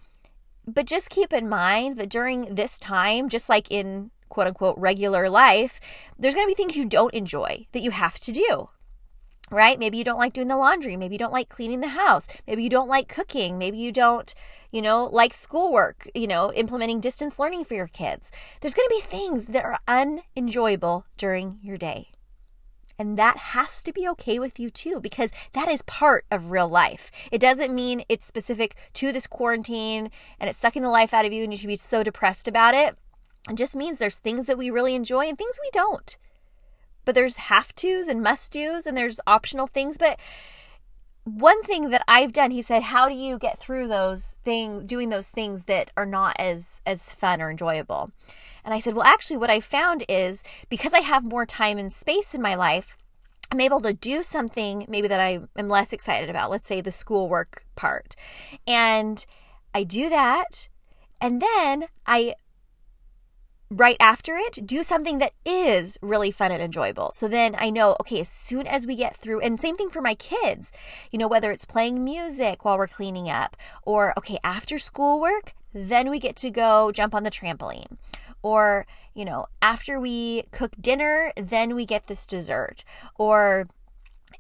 but 0.67 0.85
just 0.85 1.09
keep 1.09 1.33
in 1.33 1.49
mind 1.49 1.97
that 1.97 2.09
during 2.09 2.55
this 2.55 2.77
time, 2.77 3.27
just 3.27 3.49
like 3.49 3.69
in 3.69 4.11
quote 4.31 4.47
unquote 4.47 4.77
regular 4.77 5.29
life, 5.29 5.79
there's 6.17 6.33
going 6.33 6.47
to 6.47 6.51
be 6.51 6.55
things 6.55 6.75
you 6.75 6.85
don't 6.85 7.13
enjoy 7.13 7.67
that 7.73 7.81
you 7.81 7.91
have 7.91 8.17
to 8.21 8.31
do. 8.31 8.69
Right? 9.51 9.77
Maybe 9.77 9.97
you 9.97 10.05
don't 10.05 10.17
like 10.17 10.31
doing 10.31 10.47
the 10.47 10.55
laundry. 10.55 10.95
Maybe 10.95 11.15
you 11.15 11.19
don't 11.19 11.33
like 11.33 11.49
cleaning 11.49 11.81
the 11.81 11.89
house. 11.89 12.27
Maybe 12.47 12.63
you 12.63 12.69
don't 12.69 12.87
like 12.87 13.09
cooking. 13.09 13.57
Maybe 13.57 13.77
you 13.77 13.91
don't, 13.91 14.33
you 14.71 14.81
know, 14.81 15.05
like 15.11 15.33
schoolwork, 15.33 16.09
you 16.15 16.25
know, 16.25 16.53
implementing 16.53 17.01
distance 17.01 17.37
learning 17.37 17.65
for 17.65 17.75
your 17.75 17.87
kids. 17.87 18.31
There's 18.61 18.73
going 18.73 18.87
to 18.87 18.95
be 18.95 19.01
things 19.01 19.47
that 19.47 19.65
are 19.65 19.79
unenjoyable 19.89 21.05
during 21.17 21.59
your 21.61 21.75
day. 21.75 22.11
And 22.97 23.17
that 23.17 23.35
has 23.37 23.83
to 23.83 23.91
be 23.91 24.07
okay 24.09 24.39
with 24.39 24.59
you 24.59 24.69
too, 24.69 25.01
because 25.01 25.31
that 25.53 25.67
is 25.67 25.81
part 25.81 26.23
of 26.31 26.51
real 26.51 26.69
life. 26.69 27.11
It 27.31 27.41
doesn't 27.41 27.73
mean 27.73 28.03
it's 28.07 28.25
specific 28.25 28.75
to 28.93 29.11
this 29.11 29.27
quarantine 29.27 30.11
and 30.39 30.49
it's 30.49 30.59
sucking 30.59 30.83
the 30.83 30.89
life 30.89 31.13
out 31.13 31.25
of 31.25 31.33
you 31.33 31.43
and 31.43 31.51
you 31.51 31.57
should 31.57 31.67
be 31.67 31.77
so 31.77 32.03
depressed 32.03 32.47
about 32.47 32.73
it. 32.73 32.97
It 33.49 33.55
just 33.55 33.75
means 33.75 33.97
there's 33.97 34.17
things 34.17 34.45
that 34.45 34.57
we 34.57 34.69
really 34.69 34.95
enjoy 34.95 35.25
and 35.25 35.37
things 35.37 35.59
we 35.61 35.69
don't. 35.71 36.17
But 37.05 37.15
there's 37.15 37.35
have 37.37 37.73
tos 37.75 38.07
and 38.07 38.21
must 38.21 38.53
dos 38.53 38.85
and 38.85 38.95
there's 38.95 39.19
optional 39.25 39.67
things. 39.67 39.97
But 39.97 40.19
one 41.23 41.63
thing 41.63 41.89
that 41.89 42.03
I've 42.07 42.33
done, 42.33 42.51
he 42.51 42.61
said, 42.61 42.83
how 42.83 43.07
do 43.07 43.15
you 43.15 43.37
get 43.37 43.59
through 43.59 43.87
those 43.87 44.35
things, 44.43 44.83
doing 44.85 45.09
those 45.09 45.29
things 45.29 45.65
that 45.65 45.91
are 45.97 46.05
not 46.05 46.35
as 46.39 46.81
as 46.85 47.13
fun 47.13 47.41
or 47.41 47.49
enjoyable? 47.49 48.11
And 48.63 48.73
I 48.73 48.79
said, 48.79 48.93
well, 48.93 49.05
actually, 49.05 49.37
what 49.37 49.49
I 49.49 49.59
found 49.59 50.03
is 50.07 50.43
because 50.69 50.93
I 50.93 50.99
have 50.99 51.23
more 51.23 51.45
time 51.45 51.77
and 51.77 51.91
space 51.91 52.35
in 52.35 52.41
my 52.41 52.53
life, 52.53 52.95
I'm 53.51 53.59
able 53.59 53.81
to 53.81 53.93
do 53.93 54.23
something 54.23 54.85
maybe 54.87 55.07
that 55.07 55.19
I 55.19 55.41
am 55.57 55.67
less 55.67 55.91
excited 55.93 56.29
about. 56.29 56.51
Let's 56.51 56.67
say 56.67 56.79
the 56.79 56.91
schoolwork 56.91 57.65
part, 57.75 58.15
and 58.67 59.25
I 59.73 59.83
do 59.83 60.09
that, 60.09 60.69
and 61.19 61.41
then 61.41 61.85
I 62.05 62.35
right 63.71 63.95
after 64.01 64.35
it, 64.35 64.67
do 64.67 64.83
something 64.83 65.17
that 65.19 65.31
is 65.45 65.97
really 66.01 66.29
fun 66.29 66.51
and 66.51 66.61
enjoyable. 66.61 67.11
So 67.15 67.29
then 67.29 67.55
I 67.57 67.69
know, 67.69 67.95
okay, 68.01 68.19
as 68.19 68.27
soon 68.27 68.67
as 68.67 68.85
we 68.85 68.95
get 68.97 69.15
through, 69.15 69.39
and 69.39 69.59
same 69.59 69.77
thing 69.77 69.89
for 69.89 70.01
my 70.01 70.13
kids, 70.13 70.73
you 71.09 71.17
know, 71.17 71.27
whether 71.27 71.51
it's 71.51 71.63
playing 71.63 72.03
music 72.03 72.65
while 72.65 72.77
we're 72.77 72.87
cleaning 72.87 73.29
up, 73.29 73.55
or 73.83 74.13
okay, 74.17 74.37
after 74.43 74.77
schoolwork, 74.77 75.53
then 75.73 76.09
we 76.09 76.19
get 76.19 76.35
to 76.35 76.49
go 76.49 76.91
jump 76.91 77.15
on 77.15 77.23
the 77.23 77.31
trampoline. 77.31 77.97
Or, 78.43 78.85
you 79.13 79.23
know, 79.23 79.45
after 79.61 79.99
we 79.99 80.43
cook 80.51 80.73
dinner, 80.79 81.31
then 81.37 81.73
we 81.73 81.85
get 81.85 82.07
this 82.07 82.25
dessert. 82.25 82.83
Or, 83.17 83.69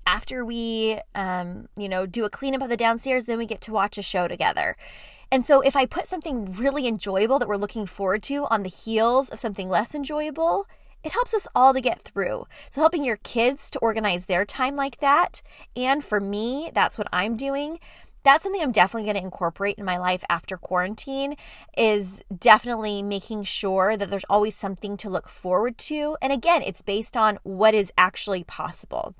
after 0.05 0.43
we 0.43 0.99
um, 1.15 1.67
you 1.77 1.89
know 1.89 2.05
do 2.05 2.25
a 2.25 2.29
cleanup 2.29 2.61
of 2.61 2.69
the 2.69 2.77
downstairs 2.77 3.25
then 3.25 3.37
we 3.37 3.45
get 3.45 3.61
to 3.61 3.71
watch 3.71 3.97
a 3.97 4.01
show 4.01 4.27
together 4.27 4.75
and 5.31 5.45
so 5.45 5.61
if 5.61 5.77
I 5.77 5.85
put 5.85 6.07
something 6.07 6.51
really 6.51 6.87
enjoyable 6.87 7.39
that 7.39 7.47
we're 7.47 7.55
looking 7.55 7.85
forward 7.85 8.21
to 8.23 8.47
on 8.51 8.63
the 8.63 8.69
heels 8.69 9.29
of 9.29 9.39
something 9.39 9.69
less 9.69 9.95
enjoyable, 9.95 10.67
it 11.05 11.13
helps 11.13 11.33
us 11.33 11.47
all 11.55 11.73
to 11.73 11.79
get 11.79 12.01
through. 12.01 12.47
So 12.69 12.81
helping 12.81 13.05
your 13.05 13.15
kids 13.15 13.71
to 13.71 13.79
organize 13.79 14.25
their 14.25 14.43
time 14.43 14.75
like 14.75 14.99
that, 14.99 15.41
and 15.73 16.03
for 16.03 16.19
me, 16.19 16.69
that's 16.73 16.97
what 16.97 17.07
I'm 17.13 17.37
doing. 17.37 17.79
That's 18.23 18.43
something 18.43 18.61
I'm 18.61 18.73
definitely 18.73 19.05
going 19.05 19.17
to 19.17 19.23
incorporate 19.23 19.79
in 19.79 19.85
my 19.85 19.97
life 19.97 20.23
after 20.29 20.57
quarantine 20.57 21.35
is 21.75 22.21
definitely 22.37 23.01
making 23.01 23.45
sure 23.45 23.97
that 23.97 24.11
there's 24.11 24.25
always 24.29 24.55
something 24.55 24.95
to 24.97 25.09
look 25.09 25.27
forward 25.27 25.79
to. 25.79 26.17
And 26.21 26.31
again, 26.31 26.61
it's 26.61 26.83
based 26.83 27.17
on 27.17 27.39
what 27.41 27.73
is 27.73 27.91
actually 27.97 28.43
possible. 28.43 29.15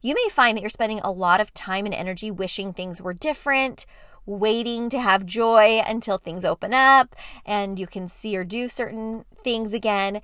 You 0.00 0.14
may 0.14 0.28
find 0.30 0.56
that 0.56 0.62
you're 0.62 0.70
spending 0.70 1.00
a 1.00 1.10
lot 1.10 1.40
of 1.40 1.54
time 1.54 1.86
and 1.86 1.94
energy 1.94 2.30
wishing 2.30 2.72
things 2.72 3.00
were 3.00 3.12
different, 3.12 3.86
waiting 4.24 4.88
to 4.90 5.00
have 5.00 5.24
joy 5.24 5.82
until 5.86 6.18
things 6.18 6.44
open 6.44 6.74
up 6.74 7.14
and 7.44 7.78
you 7.78 7.86
can 7.86 8.08
see 8.08 8.36
or 8.36 8.44
do 8.44 8.68
certain 8.68 9.24
things 9.44 9.72
again. 9.72 10.20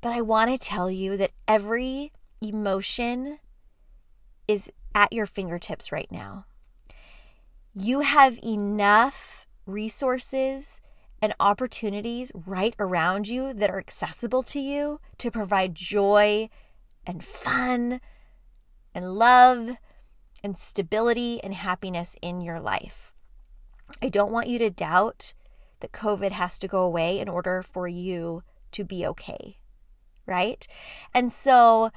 But 0.00 0.12
I 0.12 0.20
want 0.20 0.50
to 0.50 0.58
tell 0.58 0.90
you 0.90 1.16
that 1.16 1.32
every 1.48 2.12
emotion 2.42 3.38
is 4.46 4.70
at 4.94 5.12
your 5.12 5.26
fingertips 5.26 5.90
right 5.90 6.10
now. 6.10 6.46
You 7.74 8.00
have 8.00 8.38
enough 8.44 9.46
resources 9.66 10.80
and 11.20 11.34
opportunities 11.40 12.30
right 12.34 12.74
around 12.78 13.26
you 13.26 13.52
that 13.54 13.70
are 13.70 13.78
accessible 13.78 14.42
to 14.44 14.60
you 14.60 15.00
to 15.18 15.30
provide 15.30 15.74
joy 15.74 16.48
and 17.06 17.24
fun 17.24 18.00
and 18.96 19.14
love 19.14 19.76
and 20.42 20.56
stability 20.56 21.38
and 21.44 21.52
happiness 21.52 22.16
in 22.22 22.40
your 22.40 22.58
life. 22.58 23.12
I 24.02 24.08
don't 24.08 24.32
want 24.32 24.48
you 24.48 24.58
to 24.60 24.70
doubt 24.70 25.34
that 25.80 25.92
COVID 25.92 26.32
has 26.32 26.58
to 26.58 26.66
go 26.66 26.82
away 26.82 27.20
in 27.20 27.28
order 27.28 27.62
for 27.62 27.86
you 27.86 28.42
to 28.72 28.84
be 28.84 29.06
okay. 29.06 29.58
right? 30.24 30.66
And 31.14 31.30
so 31.30 31.90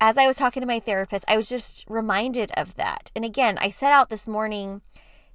as 0.00 0.16
I 0.16 0.26
was 0.26 0.36
talking 0.36 0.60
to 0.60 0.66
my 0.66 0.80
therapist, 0.80 1.24
I 1.28 1.36
was 1.36 1.48
just 1.48 1.84
reminded 1.88 2.52
of 2.56 2.74
that. 2.76 3.10
And 3.14 3.24
again, 3.24 3.58
I 3.60 3.68
set 3.68 3.92
out 3.92 4.08
this 4.08 4.26
morning 4.26 4.82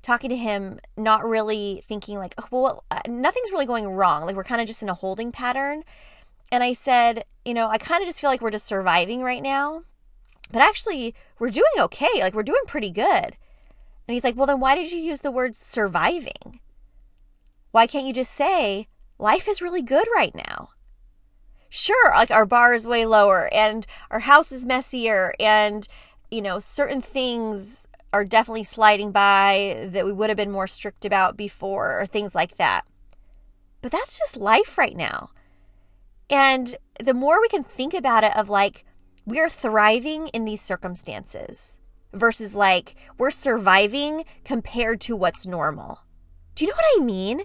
talking 0.01 0.29
to 0.29 0.35
him, 0.35 0.79
not 0.95 1.25
really 1.25 1.83
thinking 1.87 2.17
like, 2.17 2.35
oh, 2.37 2.47
well, 2.51 2.83
uh, 2.89 3.01
nothing's 3.07 3.51
really 3.51 3.65
going 3.65 3.87
wrong. 3.87 4.25
Like 4.25 4.35
we're 4.35 4.43
kind 4.43 4.61
of 4.61 4.67
just 4.67 4.81
in 4.81 4.89
a 4.89 4.93
holding 4.93 5.31
pattern. 5.31 5.83
And 6.51 6.63
I 6.63 6.73
said, 6.73 7.25
you 7.43 7.53
know, 7.53 7.69
I 7.69 7.77
kind 7.77 8.01
of 8.01 8.07
just 8.07 8.21
feel 8.21 8.29
like 8.29 8.41
we're 8.41 8.51
just 8.51 8.65
surviving 8.65 9.21
right 9.21 9.43
now. 9.43 9.83
But 10.51 10.61
actually, 10.61 11.13
we're 11.39 11.49
doing 11.49 11.65
okay. 11.79 12.19
Like 12.19 12.33
we're 12.33 12.43
doing 12.43 12.61
pretty 12.67 12.91
good. 12.91 13.37
And 14.07 14.13
he's 14.13 14.23
like, 14.23 14.35
well, 14.35 14.47
then 14.47 14.59
why 14.59 14.75
did 14.75 14.91
you 14.91 14.99
use 14.99 15.21
the 15.21 15.31
word 15.31 15.55
surviving? 15.55 16.59
Why 17.71 17.87
can't 17.87 18.07
you 18.07 18.13
just 18.13 18.33
say, 18.33 18.87
life 19.19 19.47
is 19.47 19.61
really 19.61 19.81
good 19.81 20.07
right 20.15 20.33
now? 20.33 20.69
sure, 21.69 22.11
like 22.11 22.31
our 22.31 22.45
bar 22.45 22.73
is 22.73 22.87
way 22.87 23.05
lower 23.05 23.49
and 23.53 23.85
our 24.09 24.19
house 24.19 24.51
is 24.51 24.65
messier 24.65 25.33
and, 25.39 25.87
you 26.31 26.41
know, 26.41 26.59
certain 26.59 27.01
things 27.01 27.87
are 28.13 28.23
definitely 28.23 28.63
sliding 28.63 29.11
by 29.11 29.87
that 29.91 30.05
we 30.05 30.11
would 30.11 30.29
have 30.29 30.37
been 30.37 30.51
more 30.51 30.67
strict 30.67 31.05
about 31.05 31.37
before 31.37 31.99
or 31.99 32.05
things 32.05 32.33
like 32.33 32.57
that. 32.57 32.85
But 33.81 33.91
that's 33.91 34.17
just 34.17 34.37
life 34.37 34.77
right 34.77 34.95
now. 34.95 35.29
And 36.29 36.75
the 36.99 37.13
more 37.13 37.39
we 37.39 37.49
can 37.49 37.63
think 37.63 37.93
about 37.93 38.23
it, 38.23 38.35
of 38.35 38.49
like, 38.49 38.85
we're 39.27 39.49
thriving 39.49 40.29
in 40.29 40.45
these 40.45 40.61
circumstances 40.61 41.81
versus 42.13 42.55
like 42.55 42.95
we're 43.17 43.29
surviving 43.29 44.23
compared 44.45 45.01
to 45.01 45.17
what's 45.17 45.45
normal. 45.45 45.99
Do 46.55 46.63
you 46.63 46.71
know 46.71 46.77
what 46.77 47.01
I 47.01 47.03
mean? 47.03 47.41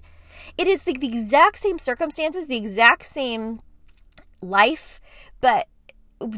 It 0.56 0.68
is 0.68 0.84
the, 0.84 0.92
the 0.92 1.08
exact 1.08 1.58
same 1.58 1.80
circumstances, 1.80 2.46
the 2.46 2.56
exact 2.56 3.04
same 3.04 3.60
life, 4.40 5.00
but 5.40 5.66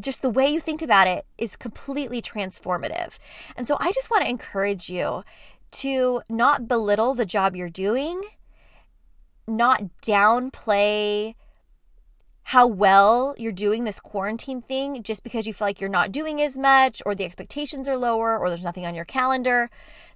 just 0.01 0.23
the 0.23 0.31
way 0.31 0.49
you 0.49 0.61
think 0.61 0.81
about 0.81 1.07
it 1.07 1.27
is 1.37 1.57
completely 1.57 2.23
transformative. 2.23 3.19
And 3.55 3.67
so 3.67 3.77
I 3.79 3.93
just 3.93 4.11
want 4.11 4.25
to 4.25 4.31
encourage 4.31 4.89
you 4.89 5.25
to 5.73 6.23
not 6.27 6.67
belittle 6.67 7.15
the 7.15 7.27
job 7.27 7.55
you're 7.55 7.69
doing, 7.69 8.23
not 9.47 9.83
downplay 10.03 11.35
how 12.49 12.67
well 12.67 13.35
you're 13.39 13.53
doing 13.53 13.85
this 13.85 14.01
quarantine 14.01 14.61
thing 14.61 15.03
just 15.03 15.25
because 15.25 15.47
you 15.47 15.55
feel 15.55 15.67
like 15.67 15.81
you're 15.81 15.89
not 15.89 16.13
doing 16.13 16.41
as 16.41 16.59
much 16.59 17.03
or 17.07 17.15
the 17.15 17.25
expectations 17.25 17.89
are 17.89 17.97
lower 17.97 18.39
or 18.39 18.49
there's 18.49 18.65
nothing 18.65 18.85
on 18.85 18.95
your 18.95 19.05
calendar. 19.05 19.71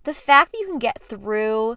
The 0.04 0.14
fact 0.14 0.52
that 0.52 0.58
you 0.58 0.66
can 0.66 0.78
get 0.78 1.02
through 1.02 1.76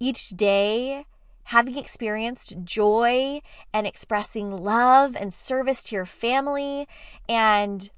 each 0.00 0.30
day 0.30 1.06
having 1.44 1.76
experienced 1.76 2.56
joy 2.64 3.40
and 3.72 3.86
expressing 3.86 4.50
love 4.50 5.16
and 5.16 5.32
service 5.32 5.82
to 5.84 5.96
your 5.96 6.06
family 6.06 6.86
and 7.28 7.90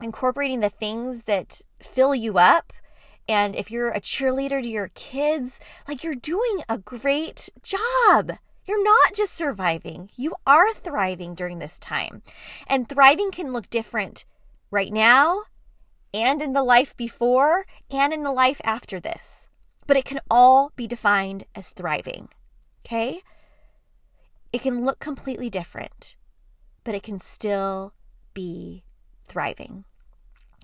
incorporating 0.00 0.60
the 0.60 0.68
things 0.68 1.24
that 1.24 1.62
fill 1.80 2.14
you 2.14 2.38
up. 2.38 2.72
And 3.28 3.56
if 3.56 3.70
you're 3.70 3.90
a 3.90 4.00
cheerleader 4.00 4.62
to 4.62 4.68
your 4.68 4.88
kids, 4.94 5.58
like 5.88 6.04
you're 6.04 6.14
doing 6.14 6.62
a 6.68 6.78
great 6.78 7.48
job. 7.62 8.38
You're 8.66 8.82
not 8.82 9.14
just 9.14 9.32
surviving, 9.32 10.10
you 10.16 10.34
are 10.46 10.74
thriving 10.74 11.34
during 11.34 11.60
this 11.60 11.78
time. 11.78 12.22
And 12.66 12.88
thriving 12.88 13.30
can 13.30 13.52
look 13.52 13.70
different 13.70 14.24
right 14.70 14.92
now 14.92 15.44
and 16.12 16.42
in 16.42 16.52
the 16.52 16.64
life 16.64 16.96
before 16.96 17.66
and 17.90 18.12
in 18.12 18.24
the 18.24 18.32
life 18.32 18.60
after 18.64 18.98
this. 18.98 19.48
But 19.86 19.96
it 19.96 20.04
can 20.04 20.20
all 20.28 20.72
be 20.74 20.88
defined 20.88 21.44
as 21.54 21.70
thriving. 21.70 22.28
Okay? 22.84 23.20
It 24.52 24.62
can 24.62 24.84
look 24.84 24.98
completely 24.98 25.48
different, 25.48 26.16
but 26.82 26.94
it 26.94 27.04
can 27.04 27.20
still 27.20 27.92
be 28.34 28.82
thriving. 29.28 29.84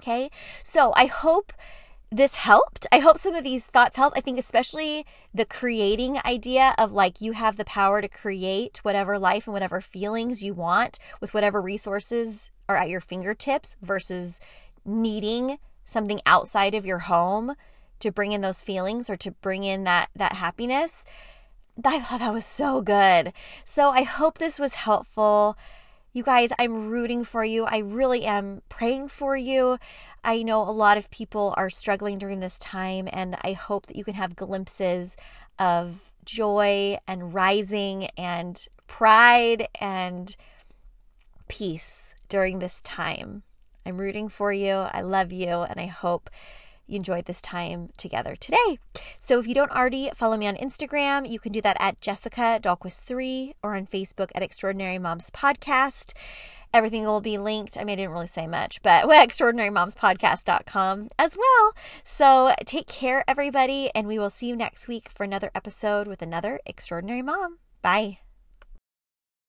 Okay? 0.01 0.29
So 0.65 0.93
I 0.97 1.07
hope 1.07 1.53
this 2.13 2.35
helped. 2.35 2.87
I 2.93 2.99
hope 2.99 3.17
some 3.17 3.35
of 3.35 3.43
these 3.43 3.65
thoughts 3.65 3.97
help. 3.97 4.13
I 4.15 4.21
think, 4.21 4.39
especially 4.39 5.07
the 5.33 5.47
creating 5.47 6.19
idea 6.25 6.75
of 6.77 6.93
like 6.93 7.23
you 7.23 7.33
have 7.33 7.57
the 7.57 7.65
power 7.65 8.03
to 8.03 8.09
create 8.09 8.81
whatever 8.83 9.19
life 9.19 9.47
and 9.47 9.55
whatever 9.55 9.81
feelings 9.81 10.43
you 10.43 10.53
want 10.53 10.99
with 11.21 11.33
whatever 11.33 11.61
resources 11.61 12.51
are 12.69 12.77
at 12.77 12.91
your 12.91 13.01
fingertips 13.01 13.77
versus 13.81 14.41
needing 14.85 15.59
something 15.85 16.21
outside 16.27 16.75
of 16.75 16.85
your 16.85 17.01
home 17.01 17.55
to 17.99 18.13
bring 18.13 18.33
in 18.33 18.43
those 18.43 18.63
feelings 18.63 19.09
or 19.09 19.17
to 19.17 19.31
bring 19.31 19.65
in 19.65 19.85
that 19.85 20.11
that 20.15 20.35
happiness 20.35 21.05
I 21.85 22.01
thought 22.01 22.21
that 22.21 22.33
was 22.33 22.45
so 22.45 22.83
good. 22.83 23.33
So 23.65 23.91
I 23.91 24.03
hope 24.03 24.39
this 24.39 24.59
was 24.59 24.75
helpful. 24.75 25.57
You 26.15 26.23
guys, 26.23 26.51
I'm 26.59 26.91
rooting 26.91 27.25
for 27.25 27.43
you. 27.43 27.65
I 27.65 27.79
really 27.79 28.27
am 28.27 28.61
praying 28.69 29.09
for 29.09 29.35
you. 29.35 29.79
I 30.23 30.43
know 30.43 30.61
a 30.61 30.71
lot 30.71 30.99
of 30.99 31.09
people 31.09 31.55
are 31.57 31.71
struggling 31.71 32.19
during 32.19 32.41
this 32.41 32.59
time, 32.59 33.09
and 33.11 33.39
I 33.43 33.55
hope 33.55 33.87
that 33.87 33.97
you 33.97 34.05
can 34.05 34.13
have 34.13 34.37
glimpses 34.37 35.17
of 35.59 36.13
joy 36.27 36.99
and 37.09 37.33
rising 37.33 38.09
and 38.19 38.63
pride 38.87 39.69
and 39.81 40.37
peace 41.49 42.15
during 42.29 42.59
this 42.59 42.83
time. 42.83 43.43
I'm 43.87 43.97
rooting 43.97 44.29
for 44.29 44.53
you. 44.53 44.73
I 44.93 45.01
love 45.01 45.33
you, 45.33 45.63
and 45.63 45.81
I 45.81 45.87
hope 45.87 46.29
you 46.93 46.97
enjoyed 46.97 47.25
this 47.25 47.41
time 47.41 47.89
together 47.97 48.37
today. 48.37 48.79
So 49.19 49.39
if 49.39 49.47
you 49.47 49.55
don't 49.55 49.73
already 49.73 50.11
follow 50.15 50.37
me 50.37 50.47
on 50.47 50.57
Instagram, 50.57 51.29
you 51.29 51.41
can 51.41 51.53
do 51.53 51.61
that 51.63 51.77
at 51.81 52.01
Jessica 52.01 52.61
Dahlquist3 52.63 53.55
or 53.63 53.75
on 53.75 53.87
Facebook 53.87 54.31
at 54.35 54.43
Extraordinary 54.43 54.99
Moms 54.99 55.31
Podcast. 55.31 56.13
Everything 56.75 57.05
will 57.05 57.21
be 57.21 57.37
linked. 57.37 57.77
I 57.77 57.85
mean, 57.85 57.95
I 57.95 57.97
didn't 57.97 58.13
really 58.13 58.27
say 58.27 58.47
much, 58.47 58.83
but 58.83 59.07
we 59.09 59.15
extraordinarymomspodcast.com 59.15 61.11
as 61.19 61.37
well. 61.37 61.73
So 62.05 62.55
take 62.65 62.87
care, 62.87 63.25
everybody, 63.29 63.91
and 63.95 64.07
we 64.07 64.19
will 64.19 64.31
see 64.31 64.49
you 64.49 64.57
next 64.57 64.89
week 64.89 65.09
for 65.11 65.25
another 65.25 65.51
episode 65.55 66.07
with 66.07 66.23
another 66.23 66.61
extraordinary 66.67 67.23
mom. 67.23 67.59
Bye. 67.83 68.19